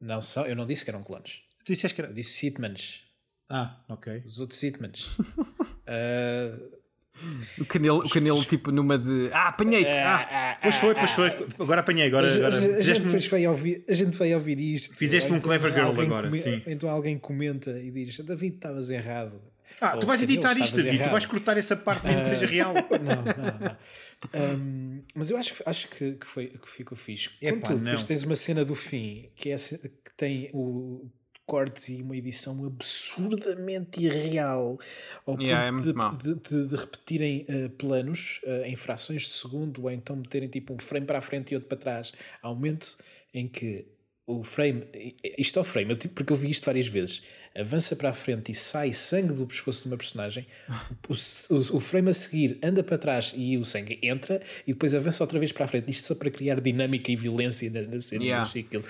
[0.01, 1.41] Não são, eu não disse que eram clones.
[1.63, 2.13] Tu disseste que Eu era.
[2.13, 3.03] disse Sitmans.
[3.49, 4.23] Ah, ok.
[4.25, 5.15] Os outros Sitmans.
[5.87, 6.57] Ah,
[7.59, 9.29] O canelo, o canelo tipo numa de.
[9.31, 9.97] Ah, apanhei-te!
[9.97, 11.27] Ah, ah, Pois foi, pois foi.
[11.59, 12.07] Agora apanhei.
[12.07, 14.95] Agora, a, agora a- gente vai ouvir, a gente vai ouvir isto.
[14.95, 16.61] Fizeste-me Ou um clever girl agora, sim.
[16.67, 19.41] Então alguém comenta e diz: David, estavas errado.
[19.81, 20.91] Ah, Ou, tu vais "Cadê, editar isto, David.
[20.97, 22.73] Tu errado." vais cortar essa parte mesmo que seja real.
[23.01, 24.55] Não, não, não.
[24.59, 27.29] Um, mas eu acho, acho que, que, foi, que ficou fixe.
[27.41, 31.09] Contudo, depois tens uma cena do fim que, é, que tem o
[31.45, 34.79] cortes e uma edição absurdamente irreal
[35.25, 39.33] ao ponto Yeah, é muito de, de, de- repetirem uh, planos uh, em frações de
[39.35, 42.13] segundo ou então meterem tipo um frame para a frente e outro para trás.
[42.41, 42.97] Há um momento
[43.33, 43.85] em que
[44.27, 44.87] o frame,
[45.37, 47.21] isto é o frame, eu porque eu vi isto várias vezes,
[47.55, 50.47] avança para a frente e sai sangue do pescoço de uma personagem,
[51.07, 51.13] o,
[51.53, 55.23] o- o frame a seguir anda para trás e o sangue entra e depois avança
[55.23, 55.91] outra vez para a frente.
[55.91, 58.23] Isto só para criar dinâmica e violência na, na cena.
[58.23, 58.49] Yeah.
[58.49, 58.83] Aquilo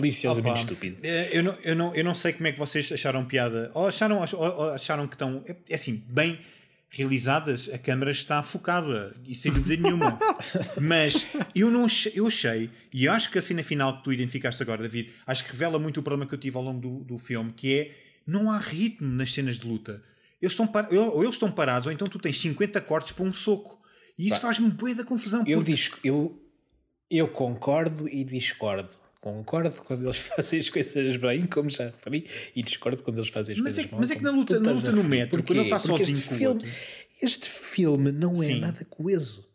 [0.00, 0.96] deliciosamente Opa, estúpido.
[1.02, 3.70] eh, Eu não, eu, não, eu não sei como é que vocês acharam piada.
[3.74, 5.44] Ou acharam, ou- acharam que estão.
[5.46, 6.38] É é assim, bem
[6.90, 10.18] realizadas, a câmera está focada e sem dúvida nenhuma.
[10.80, 14.62] Mas eu não achei- eu achei, e acho que a cena final que tu identificaste
[14.62, 17.18] agora, David, acho que revela muito o problema que eu tive ao longo do, do
[17.18, 17.94] filme, que é
[18.26, 20.02] não há ritmo nas cenas de luta.
[20.40, 23.32] Eles estão par- ou eles estão parados, ou então tu tens 50 cortes para um
[23.32, 23.80] soco.
[24.18, 25.44] E isso faz-me bué da confusão.
[25.46, 26.38] Eu, porque- disco, eu,
[27.10, 28.90] eu concordo e discordo.
[29.22, 33.54] Concordo quando eles fazem as coisas bem, como já referi, e discordo quando eles fazem
[33.54, 34.00] as Mas coisas é mal.
[34.00, 36.34] mas é que na luta- na luta no metro, quando ele está Porque sozinho este
[36.34, 36.64] filme.
[37.22, 38.58] Este filme não é Sim.
[38.60, 39.48] nada coeso.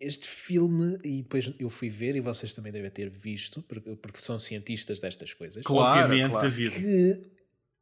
[0.00, 4.20] Este filme, e depois eu fui ver, e vocês também devem ter visto, porque, porque
[4.20, 6.52] são cientistas destas coisas, Claro, obviamente, claro.
[6.52, 7.20] Que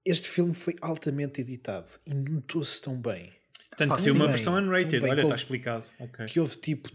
[0.07, 3.30] este filme foi altamente editado e notou-se tão bem.
[3.76, 5.05] Tanto que tem uma versão unrated.
[5.05, 5.84] Olha, está explicado.
[5.99, 6.24] Ok.
[6.24, 6.91] Que houve tipo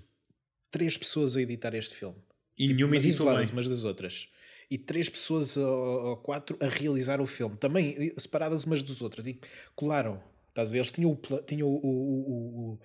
[0.72, 2.18] três pessoas a editar este filme.
[2.62, 3.34] E nenhuma mas editou bem.
[3.34, 4.28] isoladas umas das outras.
[4.70, 9.26] E três pessoas ou, quatro a realizar o filme, também eh, separadas umas das outras.
[9.28, 9.40] E
[9.76, 10.22] colaram.
[10.50, 10.78] Estás a ver?
[10.78, 12.80] Eles tinham o, tinham o, o,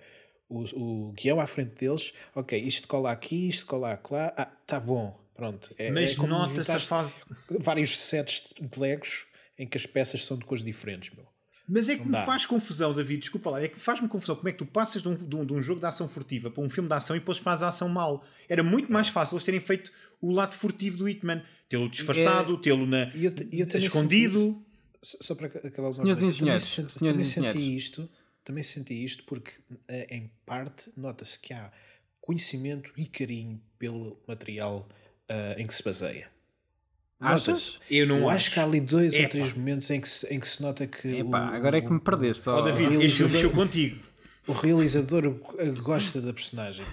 [0.49, 2.13] o, o, o guião à frente deles.
[2.33, 4.33] Ok, isto cola aqui, isto cola lá.
[4.35, 5.17] Ah, tá bom.
[5.35, 5.73] Pronto.
[5.77, 7.11] É, Mas é nota-se fase.
[7.59, 9.27] vários sets de legos
[9.59, 11.27] em que as peças são de cores diferentes, meu.
[11.67, 12.23] Mas é que me dá.
[12.25, 15.09] faz confusão, David, desculpa lá, é que faz-me confusão como é que tu passas de
[15.09, 17.19] um, de um- de um jogo de ação furtiva para um filme de ação e
[17.19, 18.23] depois fazes a ação mal.
[18.47, 19.91] Era muito mais fácil eles terem feito
[20.21, 21.43] o lado furtivo do Hitman.
[21.67, 24.63] Tê-lo disfarçado, é, tê-lo na, eu, eu escondido.
[25.03, 27.59] Só para acabar Senhores engenheiros, também, senhores também engenheiros.
[27.61, 28.09] senti isto,
[28.43, 29.51] também senti isto porque
[29.87, 31.71] eh, em parte nota-se que há
[32.21, 34.87] conhecimento e carinho pelo material
[35.29, 36.29] uh, em que se baseia.
[37.19, 37.79] Achas?
[37.89, 38.35] Eu não Eu acho.
[38.35, 39.23] acho que há ali dois Epá.
[39.23, 41.81] ou três momentos em que se, em que se nota que Epá, o, agora é
[41.81, 42.47] que me perdeste.
[42.49, 42.61] Ó ó.
[42.61, 43.97] David, realizador- este filme mexeu contigo.
[44.47, 46.85] o realizador uh, gosta da personagem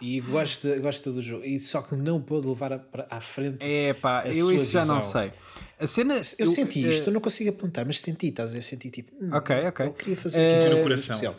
[0.00, 3.58] e gosta, gosta do jogo, e só que não pôde levar a- à frente.
[3.60, 5.30] É pá, eu isso já não sei.
[5.78, 6.14] A cena.
[6.38, 8.62] Eu, senti eh, isto, eu não consigo apontar, mas senti, estás a ver?
[8.62, 9.84] Senti tipo, hum, Ok, ok.
[9.86, 11.14] ele queria fazer Eh, aqui no coisa coração.
[11.14, 11.36] especial.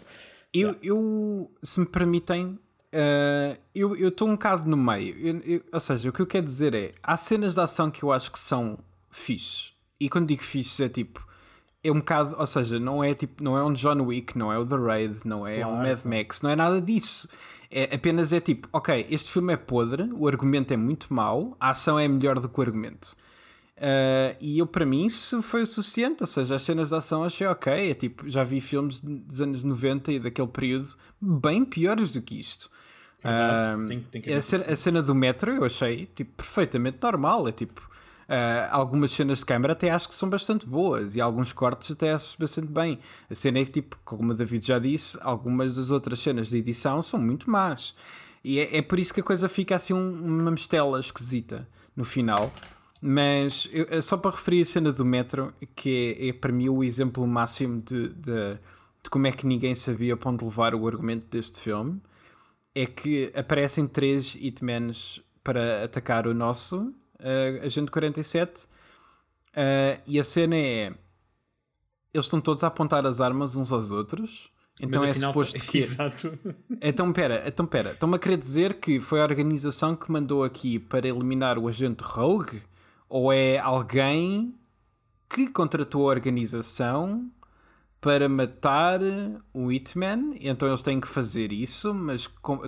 [0.53, 2.59] Eu, eu, se me permitem,
[2.91, 5.15] eh, eu estou um bocado no meio.
[5.17, 8.03] Eu- eu- ou seja, o que eu quero dizer é: há cenas de ação que
[8.03, 8.79] eu acho que são
[9.09, 9.73] fixes.
[9.99, 11.25] E quando digo fixes é tipo.
[11.83, 14.57] É um bocado, ou seja, não é tipo, não é um John Wick, não é
[14.57, 17.29] o The Raid, não é um Mad Max, não é nada disso.
[17.71, 21.69] É, apenas é tipo, ok, este filme é podre, o argumento é muito mau, a
[21.69, 23.15] ação é melhor do que o argumento.
[23.77, 26.21] Uh, e eu, para mim, isso foi o suficiente.
[26.21, 27.91] Ou seja, as cenas de ação achei ok.
[27.91, 32.39] É tipo, já vi filmes dos anos 90 e daquele período bem piores do que
[32.39, 32.69] isto.
[33.19, 37.47] Uh, Tem- tem que a, cena, a cena do metro eu achei tipo, perfeitamente normal.
[37.47, 41.53] É tipo, uh, algumas cenas de câmara até acho que são bastante boas e alguns
[41.53, 42.99] cortes até acho bastante bem.
[43.29, 46.57] A cena é que, tipo, como o David já disse, algumas das outras cenas de
[46.57, 47.93] edição são muito más.
[48.43, 52.03] E é, é por isso que a coisa fica assim um- uma mistela esquisita no
[52.05, 52.51] final.
[53.01, 56.69] Mas eu- é só para referir a cena do metro, que é, é para mim
[56.69, 58.53] o exemplo máximo de, de,
[59.03, 62.01] de como é que ninguém sabia para onde levar o argumento deste filme,
[62.73, 66.89] é que aparecem três hitmans para atacar o nosso
[67.19, 68.67] uh, Agente 47 uh,
[70.05, 70.93] e a cena é
[72.13, 74.49] eles estão todos a apontar as armas uns aos outros.
[74.79, 75.79] Então Mas é afinal, suposto que.
[75.79, 76.37] Exato.
[76.81, 80.79] Então pera, então pera, estão-me a querer dizer que foi a organização que mandou aqui
[80.79, 82.61] para eliminar o agente Rogue?
[83.09, 84.53] Ou é alguém
[85.29, 87.29] que contratou a organização
[88.01, 88.99] para matar
[89.53, 90.35] o Hitman?
[90.39, 92.59] Então eles têm que fazer isso, mas com,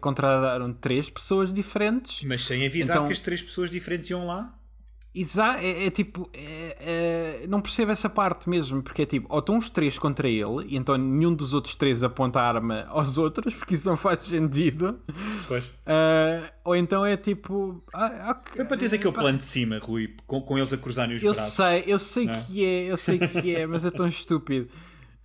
[0.00, 2.22] contrataram três pessoas diferentes.
[2.24, 4.54] Mas sem avisar Então- que as três pessoas diferentes iam lá.
[5.18, 9.38] Exa é, é tipo, é- é- não percebo essa parte mesmo, porque é tipo, ou
[9.38, 13.16] estão os três contra ele, e então nenhum dos outros três aponta a arma aos
[13.16, 15.00] outros, porque isso não faz sentido.
[15.48, 15.64] Pois.
[15.86, 17.82] Ah, ou então é tipo.
[17.94, 20.76] ah, ok, Foi para teres aquele pá, plano de cima, Rui, com, com eles a
[20.76, 21.54] cruzarem os Eu braços.
[21.54, 22.40] sei, eu sei é?
[22.42, 24.68] que é, eu sei que é, mas é tão estúpido.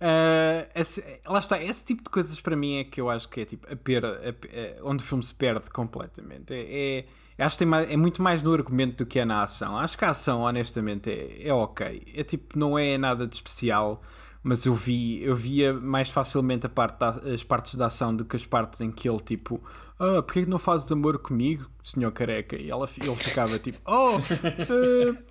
[0.00, 3.40] Ah, esse- lá está, esse tipo de coisas para mim é que eu acho que
[3.40, 6.52] é tipo a perda, a é onde o filme se perde completamente.
[6.52, 7.04] É, é-
[7.38, 9.76] acho que tem mais- é muito mais no argumento do que é na ação.
[9.78, 12.02] Acho que a ação, honestamente, é, é ok.
[12.14, 14.02] É tipo, não é nada de especial,
[14.42, 18.24] mas eu vi, eu via mais facilmente a parte da- as partes da ação do
[18.24, 19.62] que as partes em que ele tipo,
[19.98, 22.56] ah, porquê que não fazes amor comigo, senhor careca?
[22.56, 24.16] E ela, ele ficava tipo, oh,
[24.68, 25.22] eh,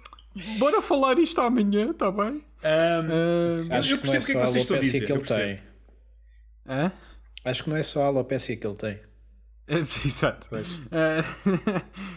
[0.58, 2.44] bora falar isto amanhã, está bem?
[2.64, 4.80] Ahm, Ah, Acho eu que não é que é só a que vocês estão a
[4.80, 5.60] alopécia dizer, que eu ele tem.
[6.68, 6.92] hã?
[7.44, 9.00] Acho que não é só a alopécia que ele tem.
[9.68, 10.50] É, Exato.
[10.92, 11.24] Ah,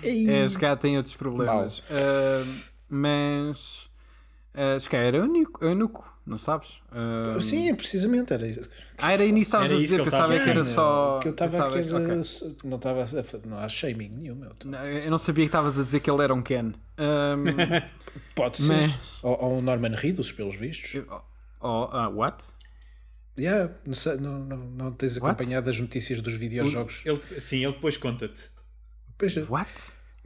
[0.03, 1.83] é, os cá têm outros problemas.
[1.91, 2.45] Ah,
[2.89, 3.89] mas.
[4.55, 6.81] Uh, calhar era único, único, não sabes?
[6.93, 8.33] Ah, Sim, precisamente.
[8.33, 8.61] Era isso
[8.99, 10.75] Ah, era início que estavas a dizer, que pensava estava que a era dizer.
[10.75, 11.19] só.
[11.21, 11.87] que eu estava a querer.
[11.89, 12.11] que- ok.
[12.15, 13.49] eh, Não estava a.
[13.49, 14.45] Não há shaming nenhum.
[14.45, 16.73] Eu Não, Eu não sabia que estavas a dizer que ele era um Ken.
[16.97, 17.45] Ahm,
[18.37, 18.89] Pode ser.
[18.89, 21.03] Mas- Ou, ou um Norman Reedus, pelos vistos.
[21.61, 22.45] oh, ah, what?
[23.39, 25.27] Yeah, não, sei, não, não, não tens What?
[25.35, 27.03] acompanhado as notícias dos videojogos.
[27.05, 28.43] Ele, sim, ele depois conta-te.
[29.19, 29.43] Pois é.
[29.49, 29.71] What?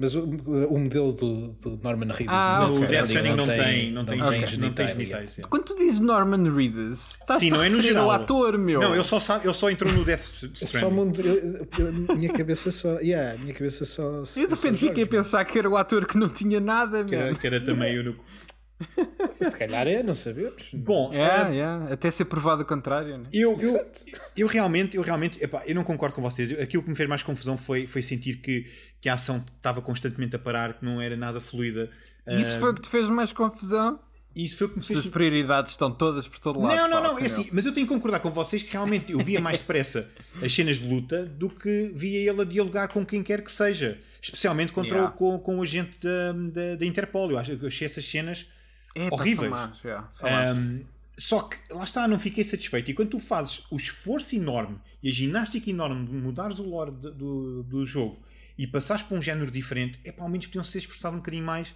[0.01, 2.87] Mas o, o modelo do, do Norman Reedus Ah, o ok.
[2.87, 5.41] O Death Stranding não tem, não tem, não não tem genitais.
[5.51, 8.09] Quando tu dizes Norman Reedus, estás Sim, a não é no geral.
[8.13, 8.81] ator, meu.
[8.81, 10.21] Não, ele só, sabe, ele só entrou no Death
[10.63, 10.95] É só Stranding.
[10.95, 11.21] mundo.
[11.21, 13.01] eu- eu- minha cabeça só.
[13.01, 14.25] Yeah, minha cabeça só.
[14.25, 16.29] só Eu de repente só fiquei a jogos, pensar que era o ator que não
[16.29, 17.37] tinha nada, Que era, meu.
[17.37, 18.15] que era também o
[19.41, 20.69] Se calhar é, não sabemos.
[20.73, 23.27] Bom, É, ah, é, até ser provado o contrário, né?
[23.33, 23.91] eu, eu,
[24.37, 26.53] eu realmente, eu realmente, epá, eu não concordo com vocês.
[26.59, 28.67] Aquilo que me fez mais confusão foi, foi sentir que,
[29.01, 31.91] que a ação estava constantemente a parar, que não era nada fluida.
[32.29, 34.01] Isso Ah, foi o que te fez mais confusão?
[34.37, 35.01] isso foi o que me As fez.
[35.01, 36.77] suas prioridades estão todas por todo lado.
[36.77, 39.11] Não, não, pá, não, é assim, mas eu tenho que concordar com vocês que realmente
[39.11, 40.09] eu via mais depressa
[40.41, 43.99] as cenas de luta do que via ele a dialogar com quem quer que seja,
[44.23, 45.13] especialmente contra Yeah.
[45.13, 47.31] o, com, com o agente da, da, da Interpol.
[47.33, 48.47] Eu, acho, eu achei essas cenas
[48.95, 49.51] É, horríveis.
[49.51, 50.57] Más, más.
[50.57, 50.85] Um,
[51.17, 52.91] só que lá está, não fiquei satisfeito.
[52.91, 56.93] E quando tu fazes o esforço enorme e a ginástica enorme de mudares o lore
[56.93, 58.19] de- do, do jogo
[58.57, 61.45] e passares para um género diferente, é pá, ao menos podiam ser esforçado um bocadinho
[61.45, 61.75] mais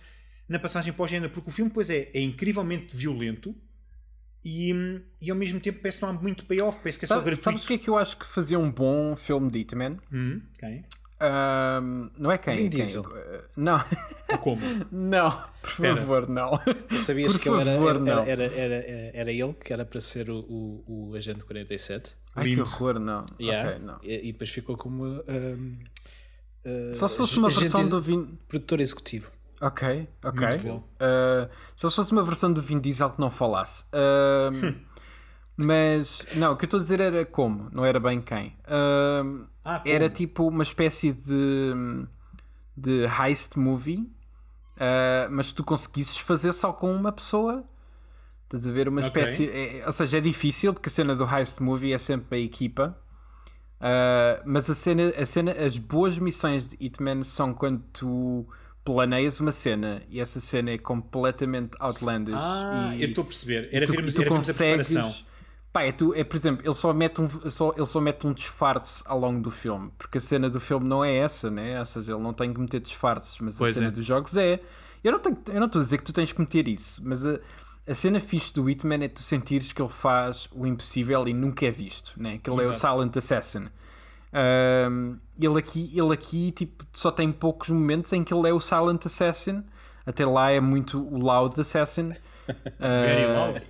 [0.49, 3.55] na passagem para o género, porque o filme, pois é, é incrivelmente violento
[4.45, 4.73] e,
[5.21, 7.27] e ao mesmo tempo parece que não há muito payoff, parece que é só Sabe-
[7.27, 7.45] gratuito.
[7.45, 9.99] sabes o que é que eu acho que fazia um bom filme de Hitman?
[10.13, 10.85] Hum, ok.
[11.25, 12.55] Ahm, não é quem?
[12.57, 12.81] Vin quem?
[12.81, 13.03] Diesel.
[13.03, 13.83] Uh, Não,
[14.33, 14.61] Ou como?
[14.91, 15.97] não, por Espera.
[15.97, 16.61] favor, não.
[16.99, 18.19] Sabias Por que ele era, favor, era, não.
[18.25, 22.15] era, era, era, era ele que era para ser o, o, o agente 47?
[22.35, 22.63] Ai, que Lindo.
[22.63, 23.25] horror, não.
[23.41, 23.71] Yeah.
[23.71, 23.99] Ok, não.
[24.03, 25.79] E, e depois ficou como um,
[26.65, 28.39] uh, Só se fosse uma versão do Vin.
[28.49, 29.31] produtor executivo.
[29.61, 30.49] Ok, ok.
[30.49, 33.85] Uh, só se fosse uma versão do Vin Diesel que não falasse.
[33.93, 34.75] Um,
[35.57, 38.57] mas, não, o que eu estou a dizer era como, não era bem quem.
[38.69, 42.07] Um, Ah, era tipo uma espécie de,
[42.77, 44.11] de heist movie,
[44.77, 47.65] uh, mas tu conseguisses fazer só com uma pessoa.
[48.45, 48.89] Estás a ver?
[48.89, 49.23] Uma Ok.
[49.23, 49.49] espécie.
[49.51, 52.99] é- ou seja, é difícil porque a cena do heist movie é sempre a equipa.
[53.81, 58.47] Uh, mas a cena, a cena, as boas missões de Hitman são quando tu
[58.85, 63.69] planeias uma cena e essa cena é completamente outlandish Ah, e eu estou a perceber.
[63.73, 65.25] Era tu, vermos, tu era consegues
[65.73, 68.33] pá, é, tu, é por exemplo ele só mete um só, ele só mete um
[68.33, 71.87] disfarce ao longo do filme porque a cena do filme não é essa né ou
[71.87, 73.91] seja ele não tem que meter disfarces mas Pois a cena é.
[73.91, 74.61] dos jogos é
[75.03, 77.25] eu não tenho eu não estou a dizer que tu tens que meter isso mas
[77.25, 77.39] a,
[77.87, 81.67] a cena fixe do Hitman é tu sentires que ele faz o impossível e nunca
[81.67, 83.63] é visto né que ele é o Silent Assassin
[84.33, 88.61] Um, ele aqui, ele aqui tipo, só tem poucos momentos em que ele é o
[88.61, 89.63] Silent Assassin.
[90.07, 92.13] Até lá é muito o Loud Assassin.
[92.79, 93.63] Very Uh, loud.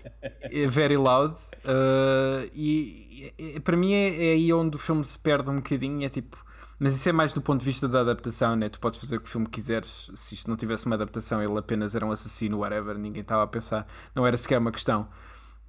[0.44, 1.34] é very loud.
[1.64, 6.04] Uh, e, e- para mim é, é aí onde o filme se perde um bocadinho.
[6.04, 6.36] É tipo,
[6.78, 8.68] mas isso é mais do ponto de vista da adaptação, né?
[8.68, 10.10] Tu podes fazer o que o filme quiseres.
[10.14, 12.96] Se isto não tivesse uma adaptação, ele apenas era um assassino, whatever.
[12.98, 13.86] Ninguém estava a pensar.
[14.14, 15.08] Não era sequer uma questão.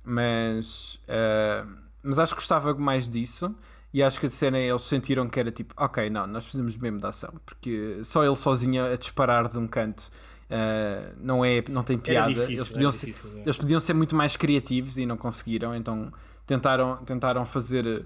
[0.04, 1.68] Mas, uh,
[2.02, 3.56] mas acho que gostava mais disso.
[3.94, 7.00] E acho que a cena eles sentiram que era tipo, ok, não, nós precisamos mesmo
[7.00, 10.12] de ação, porque só ele sozinho a disparar de um canto
[10.50, 12.30] uh, não, é, não tem piada.
[12.30, 13.42] difícil, eles, podiam ser, difícil, é.
[13.42, 16.12] eles podiam ser muito mais criativos e não conseguiram, então
[16.46, 18.06] tentaram, tentaram fazer,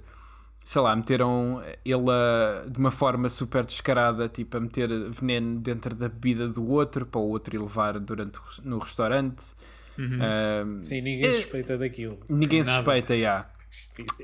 [0.63, 5.95] sei lá, meteram ele a- de uma forma super descarada, tipo a meter veneno dentro
[5.95, 9.53] da bebida do outro para o outro ir levar durante no restaurante.
[9.99, 12.19] Um, Sim, ninguém suspeita daquilo.
[12.29, 12.73] ninguém Nada.
[12.75, 13.49] suspeita, já.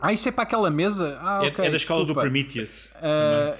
[0.01, 1.17] Ah, isto é para aquela mesa?
[1.21, 2.05] Ah, É, ok, é da escola desculpa.
[2.05, 2.87] do Prometheus.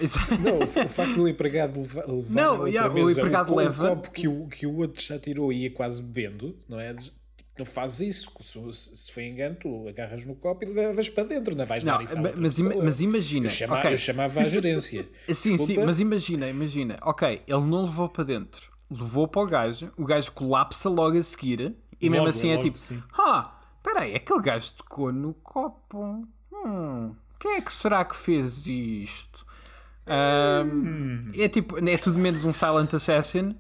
[0.02, 3.92] Isso- Não, o o facto do empregado levar, Não, yeah, o mesa empregado um, leva-
[3.92, 6.96] um copo que o, que o outro já tirou e ia quase bebendo, não é?
[7.58, 8.32] Não fazes isso.
[8.42, 11.98] Se, se foi engano, tu agarras no copo e levas para dentro, não vais Não,
[11.98, 13.46] dar isso à mas, ima- mas imagina.
[13.46, 13.94] eu, chama- ok.
[13.94, 15.04] eu chamava a gerência.
[15.28, 15.86] Sim, sim, Desculpa.
[15.86, 16.98] mas imagina, imagina.
[17.04, 21.22] Ok, ele não levou para dentro, levou para o gajo, o gajo colapsa logo a
[21.22, 23.02] seguir e mesmo Logo, assim é logo, tipo: sim.
[23.18, 26.26] Ah, peraí, aquele gajo tocou no copo.
[26.52, 29.46] Hum, quem é que será que fez isto?
[30.08, 33.56] Ahm, É tipo, é tudo menos um Silent Assassin.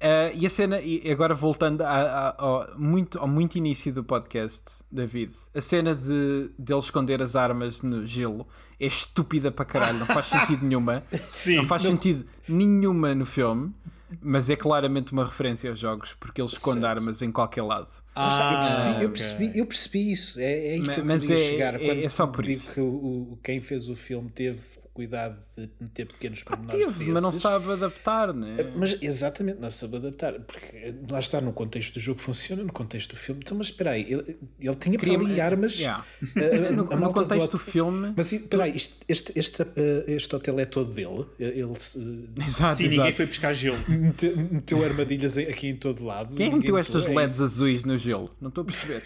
[0.00, 4.04] Ah, e a cena, e agora voltando a- a- ao, muito, ao muito início do
[4.04, 8.46] podcast, David, a cena de, de ele esconder as armas no gelo
[8.78, 11.04] é estúpida para caralho, não faz sentido nenhuma.
[11.28, 11.56] Sim.
[11.56, 13.72] não faz sentido nenhuma no filme,
[14.20, 16.98] mas é claramente uma referência aos jogos, porque ele esconde Certo.
[16.98, 17.88] armas em qualquer lado.
[18.16, 19.08] Está, eu, percebi, eu, ok.
[19.08, 20.40] percebi, eu percebi isso.
[20.40, 21.18] É, é aí que eu queria é-
[21.50, 21.74] chegar.
[21.74, 22.72] é- Quando é só por digo isso.
[22.72, 22.84] que o,
[23.32, 24.60] o- quem fez o filme teve
[24.94, 27.42] cuidado de meter pequenos pormenores Teve, mas não desses.
[27.42, 28.56] sabe adaptar, né?
[28.76, 30.34] Mas exatamente, não sabe adaptar.
[30.40, 33.40] Porque lá está, no contexto do jogo funciona, no contexto do filme.
[33.44, 35.78] Então, mas espera aí, ele, ele tinha para ali armas.
[35.78, 36.04] Yeah.
[36.36, 38.14] eh, No, a no contexto do hotel- filme.
[38.16, 41.26] Mas espera aí, este, este, este, eh, este hotel é todo dele.
[41.40, 41.98] Ele se,
[42.46, 42.90] Exato, Sim, exato.
[42.98, 43.78] ninguém foi buscar gelo.
[43.90, 46.36] meteu, meteu armadilhas aqui em todo lado.
[46.36, 47.42] Quem é meteu estas é LEDs isso.
[47.42, 48.30] azuis no gelo?
[48.40, 49.02] Não estou a perceber.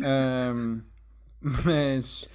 [0.00, 0.80] Ahm,
[1.40, 2.28] mas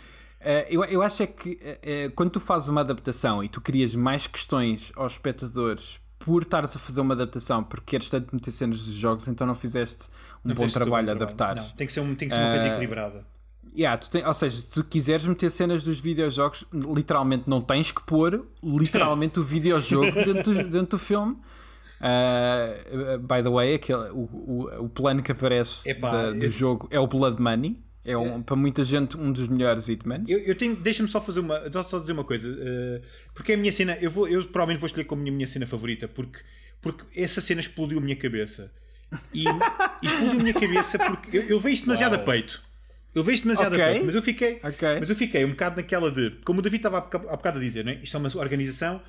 [0.69, 3.95] eu, eu acho é que eh, eh, quando tu fazes uma adaptação e tu crias
[3.95, 8.79] mais questões aos espectadores por estares a fazer uma adaptação porque queres tanto meter cenas
[8.83, 10.07] dos jogos, então não fizeste
[10.43, 11.55] um Não bom trabalho a adaptar.
[11.55, 13.25] Não, tem que ser, um, tem que ser uma coisa equilibrada.
[13.75, 17.91] Yeah, tu tem- ou seja, se tu quiseres meter cenas dos videojogos, literalmente não tens
[17.91, 21.37] que pôr literalmente o videojogo dentro, do, dentro do filme.
[21.99, 26.51] Uh, by the way, aquele, o, o, o plano que aparece Epá, da- do eu-
[26.51, 27.81] jogo é o Blood Money.
[28.05, 30.25] É um, para muita gente um dos melhores Hitmans.
[30.27, 33.01] Eu, eu tenho, deixa-me só fazer uma, só- só dizer uma coisa, eh,
[33.33, 35.47] porque é a minha cena, eu, vou, eu provavelmente vou escolher como a minha, minha
[35.47, 36.39] cena favorita, porque,
[36.81, 38.71] porque essa cena explodiu a minha cabeça.
[39.33, 42.61] E, e explodiu a minha cabeça porque eu, eu vejo isto demasiado a peito.
[43.15, 43.83] Eu vejo isto demasiado Ok.
[43.83, 44.99] a peito, mas eu fiquei, Ok.
[44.99, 47.01] mas eu fiquei um bocado naquela de, como o David estava há
[47.37, 47.99] bocado a dizer, né?
[48.03, 48.99] isto é uma organização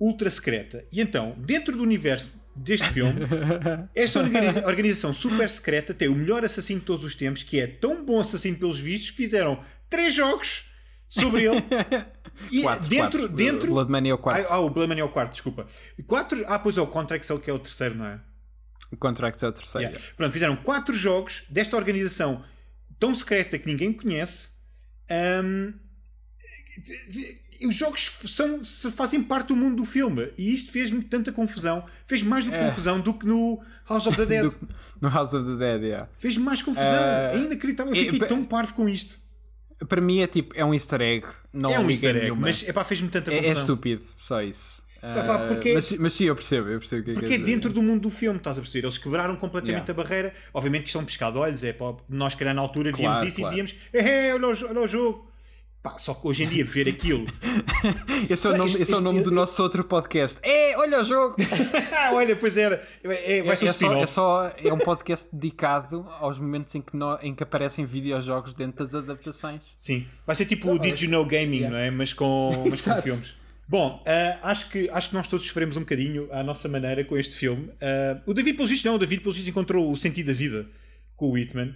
[0.00, 0.84] ultra secreta.
[0.90, 3.20] E então, dentro do universo deste filme,
[3.94, 7.66] esta organi- organização super secreta tem o melhor assassino de todos os tempos, que é
[7.66, 10.64] tão bom assassino pelos vistos que fizeram três jogos
[11.08, 11.62] sobre ele.
[12.50, 13.36] E Quatro, dentro, quatro.
[13.36, 13.70] dentro.
[13.70, 14.46] Blood Money é o quarto.
[14.50, 15.66] Ah, ah, o Blood Money é o quarto, desculpa.
[16.06, 16.42] Quatro.
[16.46, 18.18] Ah, pois é, o Contract que é o terceiro, não é?
[18.90, 19.88] O Contract é o terceiro.
[19.92, 20.06] Yeah.
[20.16, 22.42] Pronto, fizeram quatro jogos desta organização
[22.98, 24.52] tão secreta que ninguém conhece.
[25.10, 25.74] ahm,
[27.66, 31.84] os jogos são, fazem parte do mundo do filme e isto fez-me tanta confusão.
[32.06, 32.64] Fez mais do que É.
[32.66, 34.44] confusão do que no House of the Dead.
[34.44, 34.68] Do-
[35.00, 36.08] no House of the Dead, yeah.
[36.18, 36.84] Fez mais confusão.
[37.02, 37.94] Eh, é inacreditável.
[37.94, 39.18] Eu é, fiquei pa- tão parvo com isto.
[39.88, 41.26] Para mim é tipo, é um easter egg.
[41.52, 42.42] Não é um easter egg, nenhuma.
[42.42, 43.60] mas epá, fez-me tanta é, é confusão.
[43.62, 44.82] estúpido, só isso.
[45.00, 47.20] Pá, pá, Ah, porque- mas, mas sim, eu percebo, eu percebo o que é que
[47.20, 48.86] Porque é dentro do mundo do filme, estás a perceber?
[48.86, 49.92] Eles quebraram completamente Yeah.
[49.92, 50.34] a barreira.
[50.52, 53.26] Obviamente que isto é pescado de olhos, é pá, nós, calhar, na altura víamos Claro,
[53.26, 53.58] isso claro.
[53.58, 55.29] e dizíamos: é, olha, olha o jogo.
[55.82, 57.24] Pá, só que hoje em dia ver aquilo.
[58.28, 60.38] Esse é o nome, isto- esse é o nome do nosso outro podcast.
[60.42, 61.36] É, olha o jogo!
[62.12, 62.86] olha, pois era.
[63.02, 66.82] É, vai ser É, é, só, é, só, é um podcast dedicado aos momentos em
[66.82, 69.62] que, no- em que aparecem videojogos dentro das adaptações.
[69.74, 71.90] Sim, vai ser tipo o Did You Know Gaming, não é?
[71.90, 73.34] Mas com, mas com filmes.
[73.66, 77.16] Bom, ah, acho, que, acho que nós todos sofremos um bocadinho à nossa maneira com
[77.16, 77.70] este filme.
[77.80, 78.96] Ah, o David, pelo visto, não.
[78.96, 80.68] O David, pelo visto, encontrou o sentido da vida
[81.16, 81.74] com o Whitman.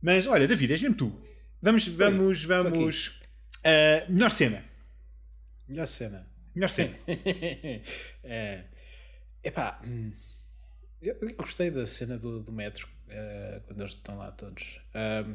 [0.00, 1.12] Mas, olha, David, és mesmo tu.
[1.60, 3.19] Vamos, vamos, vamos.
[3.64, 4.64] Ah, melhor cena.
[5.68, 6.26] Melhor cena.
[6.54, 6.94] Melhor cena.
[8.24, 8.64] é,
[9.44, 10.12] epá, hum,
[11.00, 14.80] eu, eu gostei da cena do, do metro eh, quando eles estão lá todos.
[14.94, 15.34] Ahm,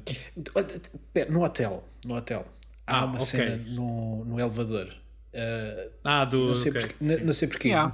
[1.13, 2.45] pera, no hotel, no hotel
[2.86, 3.26] há Ah, uma ok.
[3.26, 4.93] cena no, no elevador.
[5.34, 6.47] Ah, Ah, do.
[6.49, 6.82] não, sei ok.
[6.82, 7.67] porque, não, não sei porquê.
[7.69, 7.91] Yeah.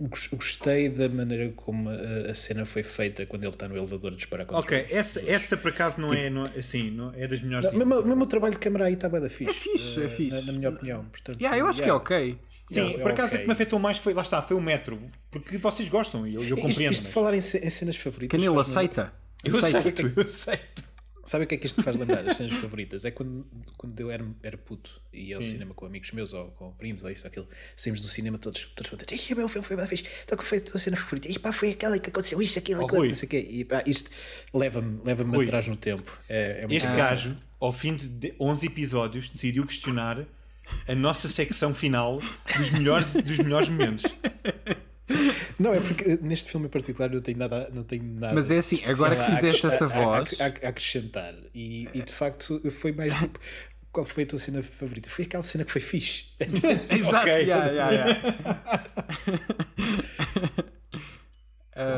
[0.00, 3.76] Gost- gos- Gostei da maneira como a, a cena foi feita quando ele está no
[3.76, 7.12] elevador a disparar contra Ok, essa, essa por acaso não é, não é assim, não,
[7.14, 7.72] é das melhores.
[7.72, 9.50] Não, mesmo, mesmo o trabalho de câmara aí está bem da fixe.
[9.50, 10.46] É fixe, é eh, fixe.
[10.46, 11.04] Na, na minha opinião.
[11.06, 12.38] Portanto, Yeah, eu acho que é ok.
[12.66, 13.38] Sim, Não, por acaso ok.
[13.38, 15.00] o que me afetou mais foi, lá está, foi o metro.
[15.30, 16.92] Porque vocês gostam e eu, eu Isto, compreendo.
[16.92, 18.38] isto de mas- falar em, em cenas favoritas.
[18.38, 19.12] Canelo aceita.
[19.42, 19.78] Eu Aceita.
[19.78, 20.84] aceito, eu aceito.
[21.30, 22.28] Sabe o que é que isto faz lembrar?
[22.28, 23.04] As cenas favoritas?
[23.04, 25.50] É quando, quando eu era, era puto e ia ao Sim.
[25.50, 27.48] cinema com amigos meus ou com primos ou isto ou aquilo.
[27.76, 29.30] Saímos do cinema todos, todos contentes.
[29.30, 30.02] Ih, meu filme foi bem fixe.
[30.24, 31.28] Então, qual foi a tua cena favorita?
[31.28, 33.46] E pá, foi aquela que aconteceu isto, aquilo, Oh, aquilo, não sei o quê.
[33.48, 34.10] E pá, isto
[34.52, 35.44] leva-me leva Rui.
[35.44, 36.18] atrás no tempo.
[36.28, 40.26] É, é Este gajo, ao fim de de 11 episódios, decidiu questionar
[40.88, 42.20] a nossa secção final
[42.58, 44.02] dos melhores, dos melhores momentos.
[45.58, 47.68] Não, é porque neste filme em particular não tenho nada.
[47.72, 50.40] Não tenho nada Mas é assim, agora que a- fizeste a- essa a- a- voz-
[50.40, 51.34] A, a acrescentar.
[51.54, 53.38] E, e de facto foi mais tipo.
[53.92, 55.10] Qual foi a tua cena favorita?
[55.10, 56.26] Foi aquela cena que foi fixe.
[56.38, 57.32] Exato, Ok.
[57.32, 58.20] yeah, yeah, yeah.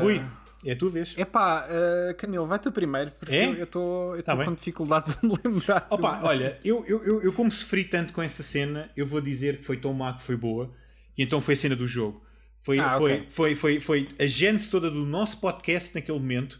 [0.01, 0.21] Rui,
[0.65, 1.13] é a tua vez.
[1.17, 3.45] Epá, uh, Canelo, vai tu primeiro, porque É?
[3.47, 5.87] eu estou Tá com dificuldades de me lembrar.
[5.89, 9.57] Opa, olha, eu, eu, eu, eu como sofri tanto com essa cena, eu vou dizer
[9.57, 10.73] que foi tão má que foi boa,
[11.17, 12.23] e então foi a cena do jogo.
[12.63, 13.25] Foi, Ah, foi, ok.
[13.29, 16.59] foi, foi, foi a gênese toda do nosso podcast naquele momento,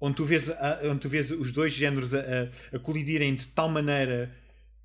[0.00, 3.46] onde tu vês, a- onde tu vês os dois géneros a, a, a colidirem de
[3.48, 4.34] tal maneira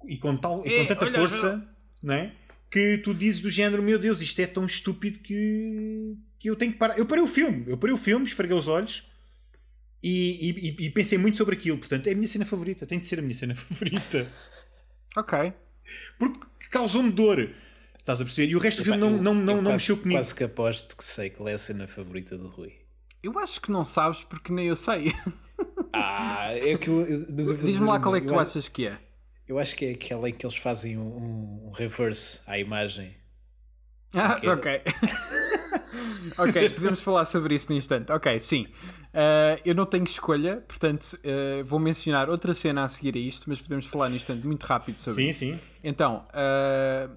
[0.08, 1.68] e com, tal, e com Ei, tanta olha, força,
[2.04, 2.34] não é?
[2.70, 6.72] que tu dizes do género, meu Deus, isto é tão estúpido que, que eu tenho
[6.74, 7.00] que parar.
[7.00, 9.04] Eu parei o filme, eu parei o filme, esfreguei os olhos
[10.04, 11.78] e, e- e- e pensei muito sobre aquilo.
[11.78, 14.32] Portanto, é a minha cena favorita, tem de ser a minha cena favorita.
[15.18, 15.54] Ok.
[16.20, 16.40] Porque
[16.70, 17.50] causou-me dor.
[18.10, 18.52] Estás a perceber?
[18.52, 20.18] E o resto do filme não, não, não, não quase, mexeu comigo.
[20.18, 22.74] Quase que aposto que sei qual é a cena favorita do Rui.
[23.22, 25.14] Eu acho que não sabes porque nem eu sei.
[25.92, 27.02] Ah, é que eu.
[27.02, 28.98] eu- mas eu vou Diz-me lá qual é que tu acho- achas que é.
[29.48, 33.14] Eu acho que é aquela em que eles fazem um, um- reverse à imagem.
[34.14, 34.50] Ah, Ok.
[34.50, 34.82] ok.
[36.38, 38.12] ok, podemos falar sobre isso no instante.
[38.12, 38.68] Ok, sim.
[39.14, 43.50] Ah, eu não tenho escolha, portanto, ah, vou mencionar outra cena a seguir a isto,
[43.50, 45.40] mas podemos falar no instante muito rápido sobre Sim, isso.
[45.40, 45.60] sim.
[45.84, 47.10] Então, ah,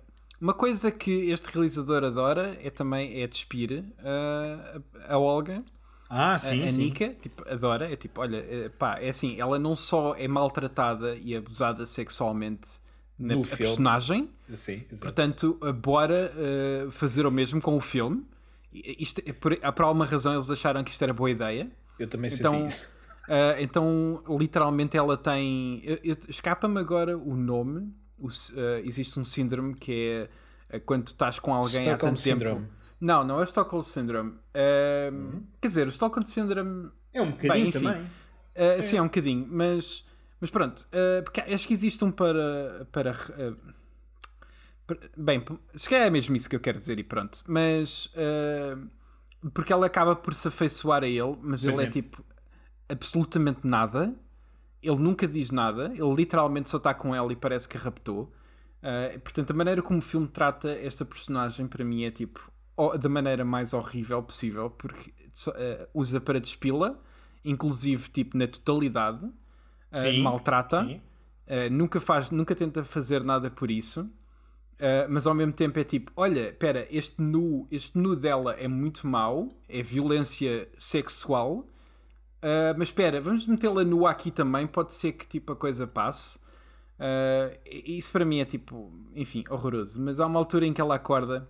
[0.43, 5.63] uma coisa que este realizador adora é também é despir ah, a Olga.
[6.11, 6.79] Ah, sim, a, a sim.
[6.79, 11.15] Nika tipo, adora, é tipo, olha, é, pá, é assim, ela não só é maltratada
[11.15, 12.83] e abusada sexualmente
[13.19, 18.27] na No personagem, Sim, portanto, uh, bora uh, fazer o mesmo com o filme.
[18.73, 21.71] Isto, é por, por alguma razão eles acharam que isto era boa ideia.
[21.99, 22.87] Eu também senti Então, isso.
[23.29, 25.83] uh, então literalmente ela tem.
[26.29, 27.95] Escapa-me agora o nome.
[28.23, 30.29] O uh, existe um síndrome que
[30.71, 32.39] é uh, quando tu estás com alguém há Stockholm tanto tempo.
[32.39, 32.69] Syndrome.
[33.01, 34.31] Não, não é o Stockholm Syndrome.
[34.31, 37.81] Uh, Quer dizer, o Stockholm Syndrome É um bocadinho Bem, enfim.
[37.81, 38.03] também.
[38.03, 40.07] Uh, Sim, é um bocadinho, mas,
[40.41, 40.87] mas pronto,
[41.25, 42.87] porque acho que existe um para.
[42.93, 43.13] para
[45.17, 45.45] bem,
[45.75, 48.07] se calhar é mesmo isso que eu quero dizer e pronto, mas.
[48.07, 48.89] uh,
[49.51, 52.25] porque ela acaba por se afeiçoar a ele, mas Por ele é tipo
[52.89, 54.15] absolutamente nada,
[54.83, 58.33] ele nunca diz nada, ele literalmente só está com ela e parece que a raptou.
[58.83, 62.51] Uh, portanto, a maneira como o filme trata esta personagem para mim é tipo
[62.99, 67.01] da maneira mais horrível possível, porque uh, usa para despila,
[67.45, 69.33] inclusive tipo na totalidade, uh,
[69.95, 71.01] Sim, maltrata, sim.
[71.71, 74.11] nunca faz, nunca tenta fazer nada por isso.
[75.09, 79.07] Mas ao mesmo tempo é tipo, olha, espera, este nu, este nu dela é muito
[79.07, 81.65] mau, é violência sexual,
[82.43, 86.39] uh, mas espera, vamos metê-la nua aqui também, pode ser que tipo a coisa passe.
[86.99, 90.01] Uh, isso para mim é tipo, enfim, horroroso.
[90.03, 91.49] Mas há uma altura em que ela acorda,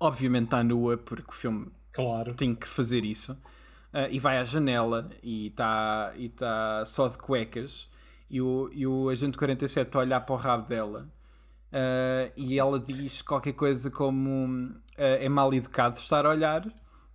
[0.00, 2.34] obviamente está nua, porque o filme Claro.
[2.36, 7.18] tem que fazer isso, uh, e vai à janela e está e tá só de
[7.18, 7.88] cuecas.
[8.30, 11.08] E o, e o agente 47 está a olhar para o rabo dela.
[11.72, 16.66] uh, e ela diz qualquer coisa como é mal educado estar a olhar.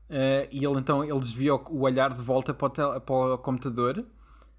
[0.09, 3.15] Uh, e ele então ele desvia o, o olhar de volta para o, tel- para
[3.15, 4.05] o computador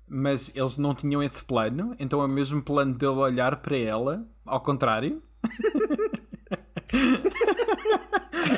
[0.07, 4.27] mas eles não tinham esse plano, então é o mesmo plano dele olhar para ela,
[4.45, 5.23] ao contrário.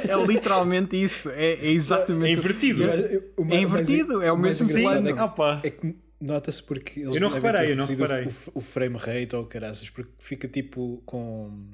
[0.08, 2.26] é literalmente isso, é, é exatamente.
[2.26, 2.82] É invertido.
[2.82, 5.08] Eu- eu- o ma- É invertido, é o mais mesmo engraçado plano.
[5.08, 8.26] É que, Ah, é que nota-se porque eles Eu não reparei, eu não o- reparei.
[8.26, 11.64] O, o frame rate ou caraças, porque fica tipo com.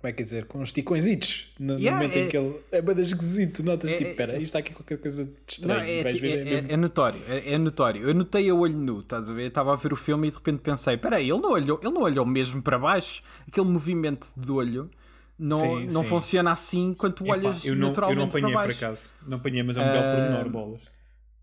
[0.00, 0.44] Como é que é dizer?
[0.46, 2.56] Com esticõezitos no, no Yeah, momento é- em que ele.
[2.72, 5.36] É bada esquisito, notas É- tipo, é- espera, isto está aqui qualquer coisa de Não,
[5.48, 5.90] estranho.
[5.90, 8.02] é, vais ver, é- é é notório, é, é notório.
[8.08, 9.42] Eu notei a olho nu, estás a ver?
[9.44, 11.92] Eu Estava a ver o filme e de repente pensei: peraí, ele não olhou, ele
[11.92, 13.22] não olhou mesmo para baixo.
[13.48, 14.90] Aquele movimento de olho
[15.38, 16.08] não, Sim, não sim.
[16.08, 19.10] funciona assim quando tu Epá, olhas eu, não, eu naturalmente não apanhei para por acaso.
[19.26, 20.93] Não apanhei, mas é um belo pormenor, bolas.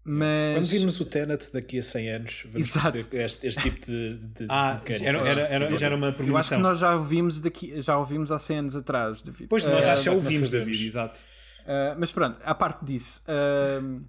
[0.03, 2.97] Mas Quando vimos o Tenet daqui a 100 anos, vamos Exato.
[2.97, 5.05] este, este tipo de, de Ah, mecânica.
[5.09, 6.59] era, era, era- já era uma eu acho que premonição.
[6.59, 9.47] nós já ouvimos daqui, já ouvimos há 100 anos atrás, David.
[9.47, 10.49] Pois, nós Ah, já ouvimos.
[10.49, 11.19] David, exato.
[11.61, 14.01] Uh, mas pronto, à parte disso, uh,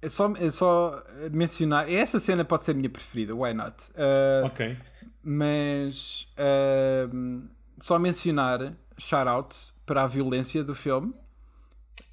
[0.00, 1.02] é, só, é só
[1.32, 1.90] mencionar.
[1.92, 3.74] Essa cena pode ser a minha preferida, why not?
[3.94, 4.76] Uh, Ok.
[5.24, 7.42] Mas uh,
[7.80, 9.54] só mencionar shout-out
[9.84, 11.12] para a violência do filme,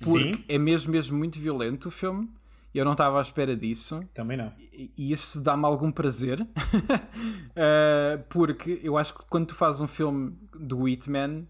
[0.04, 2.30] porque Sim, é mesmo, mesmo muito violento o filme.
[2.76, 4.52] Eu não estava à espera disso também não.
[4.72, 9.88] e e isso dá-me algum prazer Uh, porque eu acho que quando tu fazes um
[9.88, 11.48] filme do Hitman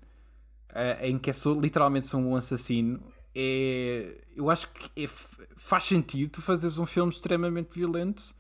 [0.69, 3.01] uh, em que é só, literalmente sou um assassino
[3.34, 5.07] é, eu acho que é
[5.57, 8.34] faz sentido tu fazeres um filme extremamente violento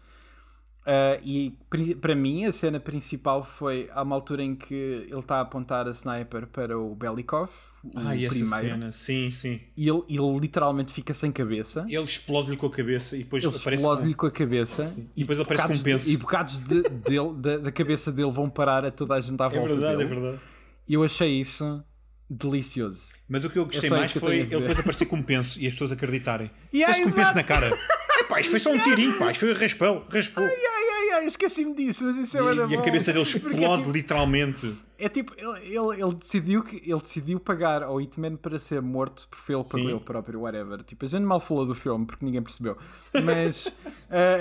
[0.85, 1.57] Uh, e
[1.99, 4.75] para mim a cena principal foi há uma altura em que
[5.09, 7.49] ele está a apontar a sniper para o Belikov
[7.83, 8.91] o Ah, e essa primeiro cena.
[8.91, 9.59] Sim, sim.
[9.75, 13.55] e ele, ele literalmente fica sem cabeça Ele explode-lhe com a cabeça e depois ele
[13.55, 14.19] aparece explode-lhe com...
[14.19, 16.05] com a cabeça E depois aparece com um penso.
[16.05, 19.41] de- e bocados de- dele- da, da cabeça dele vão parar a toda a gente
[19.41, 20.09] à É volta verdade, é dele.
[20.19, 20.39] verdade.
[20.87, 21.83] E eu achei isso
[22.29, 23.13] delicioso.
[23.27, 25.59] Mas o que eu gostei É mais foi a ele depois aparecer com um penso
[25.59, 26.51] e as pessoas acreditarem.
[26.73, 27.71] Yeah, com um penso na cara.
[28.19, 29.31] Epá, isto foi só um tirinho, pá.
[29.31, 30.05] Isto foi um raspão.
[30.09, 30.43] Raspou.
[30.43, 30.74] Ai,
[31.15, 33.81] ai, ai, esqueci-me disso, mas isso é E, e a cabeça dele Porque é explode
[33.83, 34.73] tipo- literalmente.
[34.97, 39.27] É tipo, ele, ele, ele decidiu que ele decidiu pagar ao Hitman para ser morto
[39.29, 40.83] por ele pagou ele próprio, whatever.
[40.83, 42.77] Tipo, a gente mal falou do filme porque ninguém percebeu.
[43.23, 43.73] Mas
[44.09, 44.39] eh,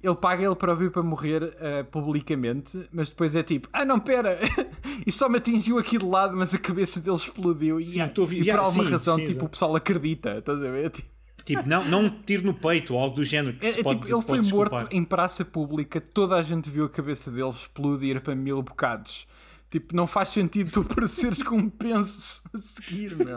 [0.00, 4.38] ele paga ele próprio para morrer eh, publicamente, mas depois é tipo, ah não, pera,
[5.06, 8.00] isto só me atingiu aqui de lado, mas a cabeça dele explodiu e, Sim, e
[8.00, 10.90] a vi- por yeah, alguma sim, razão, sim, tipo, o pessoal acredita, estás a ver?
[10.90, 11.08] Tipo,
[11.44, 13.56] Tipo, não, não um tiro no peito ou algo do género.
[13.56, 14.80] Que é, se é pode, tipo, ele pode foi desculpar.
[14.82, 19.26] morto em praça pública, toda a gente viu a cabeça dele explodir para mil bocados.
[19.70, 23.36] Tipo, não faz sentido tu apareceres com um penso a seguir, meu.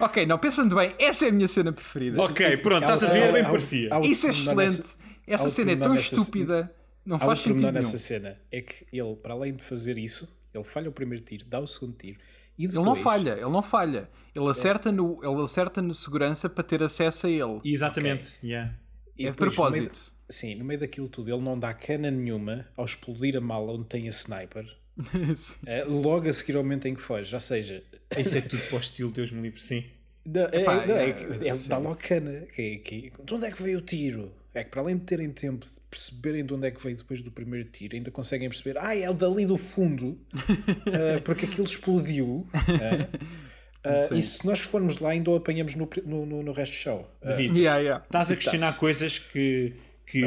[0.00, 2.20] ok, não, pensando bem, essa é a minha cena preferida.
[2.22, 3.32] Ok, pronto, Há- estás a ver?
[3.32, 3.88] Bem parecia.
[4.02, 4.82] Isso é excelente.
[5.26, 6.72] Essa cena é tão estúpida,
[7.04, 7.72] não faz sentido nenhum.
[7.72, 8.36] nessa cena.
[8.50, 11.66] É que ele, para além de fazer isso, ele falha o primeiro tiro, dá o
[11.66, 12.18] segundo tiro
[12.58, 12.86] e depois...
[12.86, 14.10] Ele não falha, ele não falha.
[14.34, 17.60] Ele acerta, no, ele acerta no segurança para ter acesso a ele.
[17.64, 18.32] Exatamente.
[18.42, 18.74] Yeah.
[19.16, 20.12] e é de depois, no propósito.
[20.28, 23.84] sim, no meio daquilo tudo, ele não dá cana nenhuma ao explodir a mala onde
[23.84, 24.66] tem a sniper.
[25.66, 27.34] É, logo a seguir ao momento em que foge.
[27.34, 27.82] Ou seja,
[28.18, 29.84] Isso é tudo para o estilo Deus me livre, sim.
[30.24, 32.46] Não, é, Epá, não, é é, que ele dá logo cana.
[32.54, 34.32] Que, que, de onde é que veio o tiro?
[34.54, 37.22] É que para além de terem tempo de perceberem de onde é que veio depois
[37.22, 41.64] do primeiro tiro, ainda conseguem perceber, ah, é o dali do fundo, ah, porque aquilo
[41.64, 42.46] explodiu.
[43.84, 44.18] ah, Sim.
[44.18, 47.16] e se nós formos lá, ainda o apanhamos no, no, no, no resto do show.
[47.22, 48.04] David, Yeah, yeah.
[48.04, 49.74] estás a questionar coisas que,
[50.06, 50.20] que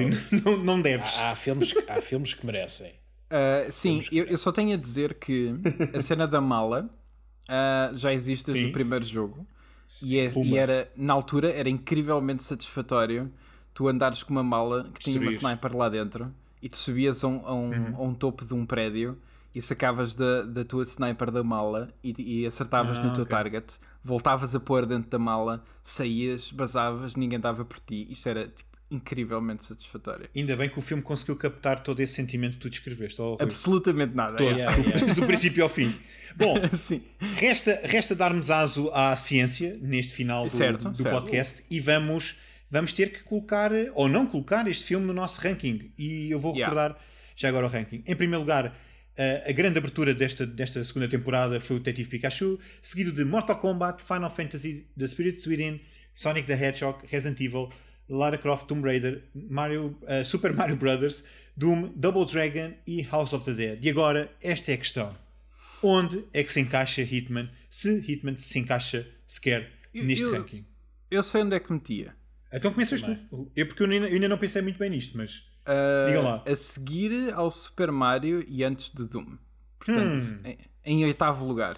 [0.43, 1.17] não, não deves.
[1.19, 2.91] há, filmes, que- há filmes que merecem.
[3.31, 5.53] Uh, sim, eu, eu só tenho a dizer que
[5.93, 6.89] a cena da mala
[7.49, 8.69] uh, já existe desde Sim.
[8.69, 9.47] o primeiro jogo
[10.03, 13.31] e, é- e era, na altura era incrivelmente satisfatório
[13.75, 17.27] tu andares com uma mala que tinha uma sniper lá dentro e tu subias a
[17.27, 17.95] um, a um, Uhum.
[17.95, 19.15] a um topo de um prédio
[19.53, 23.75] e sacavas da, da tua sniper da mala e, e acertavas Ah, no teu target,
[24.03, 28.07] voltavas a pôr dentro da mala, saías, basavas, ninguém dava por ti.
[28.09, 30.29] Isto era tipo, incrivelmente satisfatório.
[30.35, 33.21] Ainda bem que o filme conseguiu captar todo esse sentimento que tu descreveste.
[33.21, 33.37] Oh.
[33.39, 34.37] Absolutamente nada.
[34.37, 35.13] Todo, Yeah, yeah.
[35.15, 35.95] do princípio ao fim.
[36.35, 36.55] Bom,
[37.35, 41.13] resta, resta darmos aso à ciência neste final do, Certo, do certo.
[41.15, 42.37] podcast e vamos,
[42.69, 45.91] vamos ter que colocar ou não colocar este filme no nosso ranking.
[45.97, 46.73] E eu vou Yeah.
[46.73, 47.01] recordar
[47.35, 48.03] já agora o ranking.
[48.05, 48.77] Em primeiro lugar,
[49.17, 53.57] a, a grande abertura desta, desta segunda temporada foi o Detective Pikachu, seguido de Mortal
[53.59, 55.79] Kombat, Final Fantasy, The Spirits Within,
[56.13, 57.69] Sonic the Hedgehog, Resident Evil,
[58.09, 61.23] Lara Croft, Tomb Raider, Mario, uh, Super Mario Brothers,
[61.57, 63.79] Doom, Double Dragon e House of the Dead.
[63.83, 65.15] E agora, esta é a questão.
[65.81, 67.49] Onde é que se encaixa Hitman?
[67.69, 70.65] Se Hitman se encaixa sequer neste eu- ranking.
[71.11, 72.15] Eu sei onde é que metia.
[72.55, 73.51] Então começas tu.
[73.55, 76.43] Eu porque eu ainda, eu ainda não pensei muito bem nisto, mas Uh, Diga lá.
[76.45, 79.35] A seguir ao Super Mario e antes do Doom.
[79.79, 80.41] Portanto, Hum.
[80.45, 81.75] em, em oitavo lugar.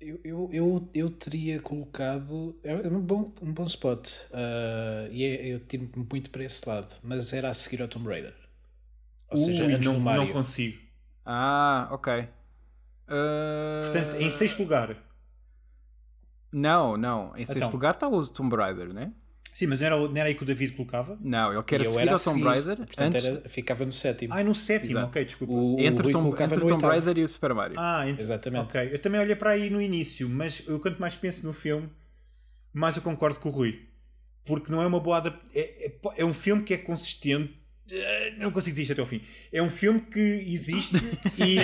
[0.00, 2.58] Eu, eu, eu, eu teria colocado.
[2.62, 4.08] É um bom, um bom spot.
[4.32, 6.94] Ah, e é- eu tiro muito para esse lado.
[7.02, 8.34] Mas era a seguir ao Tomb Raider.
[9.30, 10.32] Ou seja, Ui, antes não, do não Mario.
[10.32, 10.78] consigo.
[11.26, 12.20] Ah, ok.
[12.20, 14.96] Uh, Portanto, em sexto lugar.
[16.50, 17.36] Não, não.
[17.36, 17.70] Em sexto Então.
[17.70, 19.12] lugar está o Tomb Raider, né?
[19.58, 21.18] Sim, mas não era, o- não era aí que o David colocava?
[21.20, 22.48] Não, ele quer seguir era ao Tomb seguir.
[22.48, 22.76] Raider.
[22.76, 24.32] Portanto, antes, era- ficava no sétimo.
[24.32, 25.06] Ah, no sétimo, Exato.
[25.08, 25.52] ok, desculpa.
[25.52, 26.84] O, entre o colocava entre Tomb.
[26.86, 27.76] Raider e o Super Mario.
[27.76, 28.62] Ah, ent- Exatamente.
[28.62, 31.88] Ok, eu também olhei para aí no início, mas eu quanto mais penso no filme,
[32.72, 33.80] mais eu concordo com o Rui.
[34.44, 35.50] Porque não é uma boa adaptação.
[35.52, 37.52] É, é, é um filme que é consistente.
[37.90, 39.22] Eh, Não consigo dizer isto até ao fim.
[39.52, 40.94] É um filme que existe
[41.36, 41.56] e,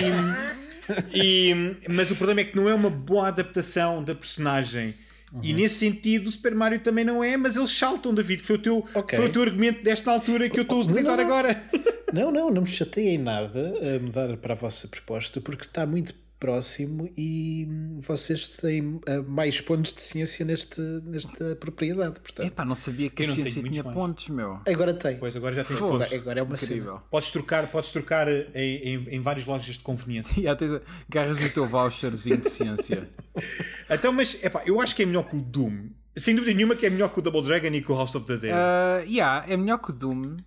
[1.15, 4.93] e- Mas o problema é que não é uma boa adaptação da personagem.
[5.41, 5.57] E Uhum.
[5.57, 8.41] nesse sentido, o Super Mario também não é, mas eles saltam, David.
[8.41, 9.17] que Foi o teu, Ok.
[9.19, 11.23] foi o teu argumento desta altura que eu estou a Não, não, utilizar não.
[11.25, 11.63] agora.
[12.13, 16.13] Não, não, não me chateiem nada a mudar para a vossa proposta porque está muito
[16.45, 22.19] próximo e hum, vocês têm ah, mais pontos de ciência neste, nesta propriedade.
[22.19, 23.95] Portanto, Epá, não sabia que Eu a ciência muitos tinha mais.
[23.95, 24.59] pontos, meu.
[24.67, 25.17] agora tem.
[25.17, 25.97] Pois agora já tens Fogo.
[25.97, 26.13] pontos.
[26.13, 27.01] Agora, é uma cena.
[27.09, 30.35] Podes trocar, podes trocar em, em, em várias lojas de conveniência.
[30.45, 30.65] E até
[31.09, 33.09] agarras o teu voucherzinho de ciência.
[33.89, 35.89] Então, mas epá, eu acho que é melhor que o Doom.
[36.15, 38.25] Sem dúvida nenhuma que é melhor que o Double Dragon e que o House of
[38.25, 38.53] the Dead.
[38.53, 40.37] Uh, yeah, é melhor que o Doom.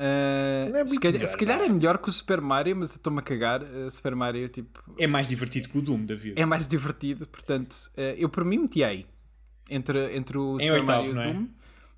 [0.00, 3.18] Uh, é se calhar, melhor, se calhar é melhor que o Super Mario, mas estou-me
[3.18, 3.62] a cagar.
[3.62, 6.40] Uh, Super Mario tipo, É mais divertido que o Doom, David.
[6.40, 9.04] é mais divertido, portanto, uh, eu por mim meti aí
[9.68, 11.32] entre, entre o Em Super oitavo, Mario e o é?
[11.34, 11.48] Doom.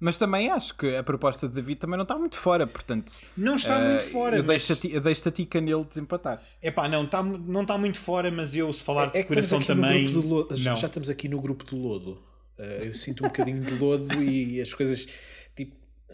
[0.00, 3.20] Mas também acho que a proposta de David também não está muito fora, portanto.
[3.36, 4.36] Não está uh, muito fora.
[4.36, 6.42] Eu mas- deixo a ti, eu deixo a ti canelo desempatar.
[6.60, 9.46] Epá, não está não está muito fora, mas eu se falar de É que estamos
[9.46, 10.04] decoração aqui no também.
[10.12, 10.56] grupo do lodo.
[10.56, 10.76] Já não.
[10.76, 12.20] já estamos aqui no grupo do lodo.
[12.58, 15.08] Eu sinto um bocadinho de lodo e as coisas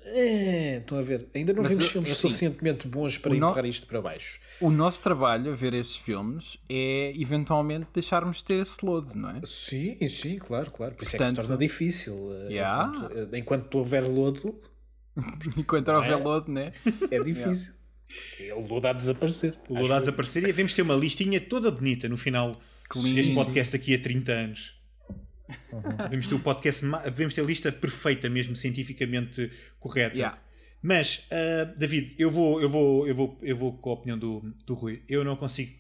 [0.04, 1.28] eh, estão a ver?
[1.34, 4.00] Ainda não Mas vimos eu- filmes assim, suficientemente bons para o no- empurrar isto para
[4.00, 4.38] baixo.
[4.60, 9.40] O nosso trabalho a ver estes filmes é eventualmente deixarmos ter esse lodo, não é?
[9.44, 10.94] Sim, sim, claro, claro.
[10.94, 12.30] Por isso é que se Portanto, torna difícil.
[12.32, 12.92] ah, Yeah.
[12.94, 14.60] enquanto, enquanto houver lodo,
[15.56, 16.70] Enquanto houver lodo, né?
[17.10, 17.74] é difícil.
[18.40, 19.54] É o lodo a desaparecer.
[19.68, 22.60] O Lourdes a desaparecer e devemos ter uma listinha toda bonita no final
[22.94, 24.78] deste podcast aqui a 30 anos.
[26.04, 30.16] Devemos ter o podcast, devemos ter a lista perfeita, mesmo cientificamente correta.
[30.16, 30.38] Yeah.
[30.82, 34.40] Mas, ah, David, eu vou, eu, vou, eu, vou, eu vou com a opinião do,
[34.66, 35.02] do Rui.
[35.08, 35.72] Eu não consigo.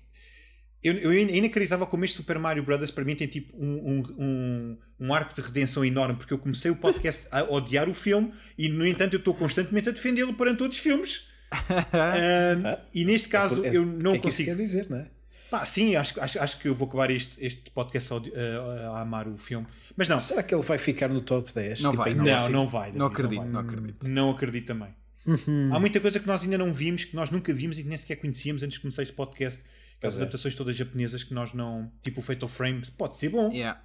[0.82, 4.02] Eu, eu ainda acreditava como este Super Mario Brothers para mim tem tipo um, um,
[4.18, 8.32] um, um arco de redenção enorme, porque eu comecei o podcast a odiar o filme
[8.56, 11.26] e, no entanto, eu estou constantemente a defendê-lo perante outros filmes.
[11.92, 14.50] Ah, e neste caso, É- eu o não que é que isso consigo.
[14.50, 15.06] quer dizer, não é?
[15.50, 19.00] Pá, sim, acho, acho, acho que eu vou acabar este, este podcast a, a- a
[19.00, 19.66] amar o filme.
[19.98, 21.80] Mas não, Será que ele vai ficar no top 10?
[21.80, 22.52] Não vai, em não não, décimo?
[22.52, 22.82] não vai.
[22.92, 23.48] David, Não acredito, vai.
[23.48, 24.08] não acredito.
[24.08, 24.94] Não acredito também.
[25.72, 27.98] Há muita coisa que nós ainda não vimos, que nós nunca vimos e que nem
[27.98, 29.60] sequer conhecíamos antes de começar este podcast.
[29.96, 30.22] Aquelas é.
[30.22, 31.90] adaptações todas japonesas que nós não.
[32.00, 33.50] Tipo o Fatal Frame, pode ser bom.
[33.50, 33.82] Yeah.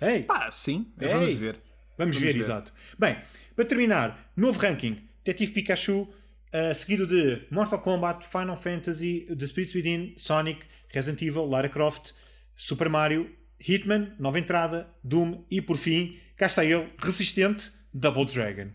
[0.00, 1.08] Ei, Pá, sim, Ei.
[1.08, 1.52] vamos ver.
[1.96, 2.40] vamos, vamos ver, ver.
[2.40, 2.72] exato.
[2.98, 3.16] Bem,
[3.54, 6.08] para terminar, novo ranking: Detetive Pikachu,
[6.52, 12.10] ah, seguido de Mortal Kombat, Final Fantasy, The Spirits Within, Sonic, Resident Evil, Lara Croft,
[12.56, 18.68] Super Mario, Hitman, nova entrada, Doom e por fim, cá está ele, resistente, Double Dragon.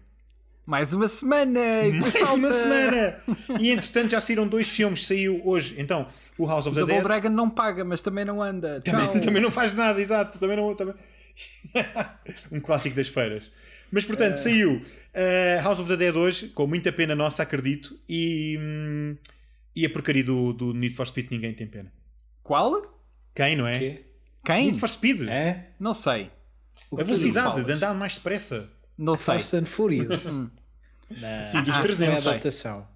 [0.66, 1.60] Mais uma semana!
[1.86, 2.52] e Mais uma salta.
[2.52, 3.22] semana!
[3.60, 7.04] E entretanto já saíram dois filmes, saiu hoje, então, o House of the Double Dead.
[7.04, 8.82] Dragon não paga, mas também não anda.
[8.82, 8.94] Tchau.
[8.94, 10.40] Também, também não faz nada, exato.
[10.40, 10.96] Também não, também...
[12.52, 13.52] um clássico das feiras.
[13.92, 18.58] Mas portanto, saiu uh, House of the Dead hoje, com muita pena nossa, acredito, e,
[18.58, 19.18] hum,
[19.76, 21.92] e a porcaria do, do Need for Speed ninguém tem pena.
[22.42, 23.04] Qual?
[23.36, 23.78] Quem, não é?
[23.78, 24.06] Quê?
[24.44, 24.66] Quem?
[24.68, 25.28] Need for Speed.
[25.28, 25.70] É?
[25.80, 26.32] Não sei.
[26.98, 28.70] A velocidade de andar mais depressa.
[28.98, 29.36] Não sei.
[29.36, 30.22] Fast and Furious.
[30.24, 30.50] Sim,
[31.12, 32.28] dos Ah, não é 300.
[32.28, 32.88] adaptação.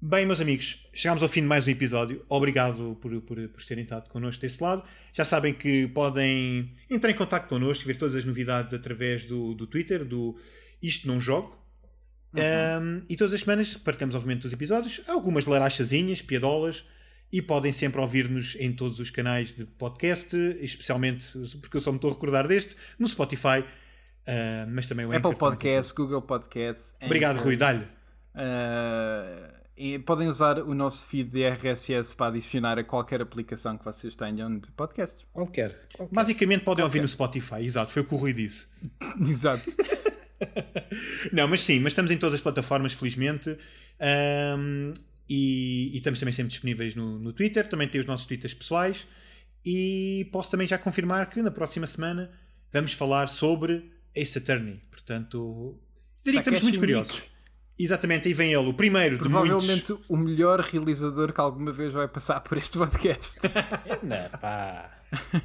[0.00, 2.24] Bem, meus amigos, chegámos ao fim de mais um episódio.
[2.28, 4.84] Obrigado por, por, por terem estado connosco desse lado.
[5.12, 9.66] Já sabem que podem entrar em contato connosco, ver todas as novidades através do, do
[9.66, 10.36] Twitter, do
[10.80, 11.56] Isto Não Jogo.
[12.32, 16.84] Um, e todas as semanas partilhamos, obviamente, os episódios, algumas larachazinhas, piadolas,
[17.32, 21.26] e podem sempre ouvir-nos em todos os canais de podcast, especialmente,
[21.60, 25.30] porque eu só me estou a recordar deste, no Spotify, uh, mas também o Apple
[25.30, 26.94] Anchor Podcasts, Google Podcasts.
[27.02, 27.46] Obrigado, Anchor.
[27.46, 27.84] Rui, dá-lhe.
[28.34, 33.84] Uh, e podem usar o nosso feed de RSS para adicionar a qualquer aplicação que
[33.84, 35.24] vocês tenham de podcasts.
[35.32, 35.88] Qualquer.
[35.94, 36.14] qualquer.
[36.14, 38.66] Basicamente podem ouvir no Spotify, exato, foi o que o Rui disse.
[39.20, 39.64] Exato.
[41.32, 43.56] Não, mas sim, mas estamos em todas as plataformas, felizmente.
[44.00, 44.92] Um,
[45.28, 47.68] e, e, estamos também sempre disponíveis no, no Twitter.
[47.68, 49.06] Também tem os nossos Twitters pessoais.
[49.64, 52.30] E posso também já confirmar que na próxima semana
[52.72, 54.80] vamos falar sobre Ace Attorney.
[54.90, 55.78] Portanto,
[56.24, 57.22] diria que estamos muito curiosos.
[57.78, 60.08] Exatamente, aí vem ele, o primeiro Provavelmente muitos...
[60.08, 63.38] o melhor realizador que alguma vez vai passar por este podcast.
[64.02, 64.98] Não, pá.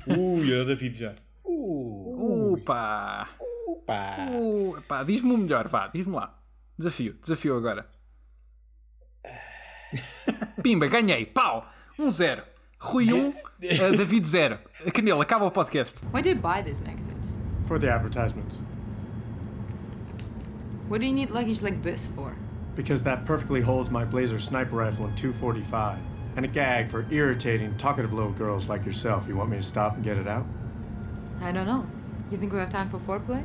[0.08, 1.16] Ui, o David já.
[1.44, 2.54] Uh!
[2.54, 3.30] Upa!
[4.32, 6.42] Uh, pá, diz-me o melhor, vá, diz-me lá.
[6.76, 7.88] Desafio, desafio agora.
[10.62, 11.66] Pimba, ganhei, pau!
[11.98, 12.06] 1-0.
[12.06, 12.44] Um zero.
[12.92, 14.60] Rui 1, um, uh, David 0.
[14.88, 16.04] Canelo, acaba o podcast.
[16.12, 17.36] Why did you buy these magazines?
[17.66, 18.58] For the advertisements.
[20.90, 22.36] What do you need luggage like this for?
[22.76, 25.98] Because that perfectly holds my Blazer sniper rifle in 245.
[26.36, 29.28] And a gag for irritating, talkative little girls like yourself.
[29.28, 30.46] You want me to stop and get it out?
[31.42, 31.86] I don't know.
[32.32, 33.44] You think we have time for foreplay?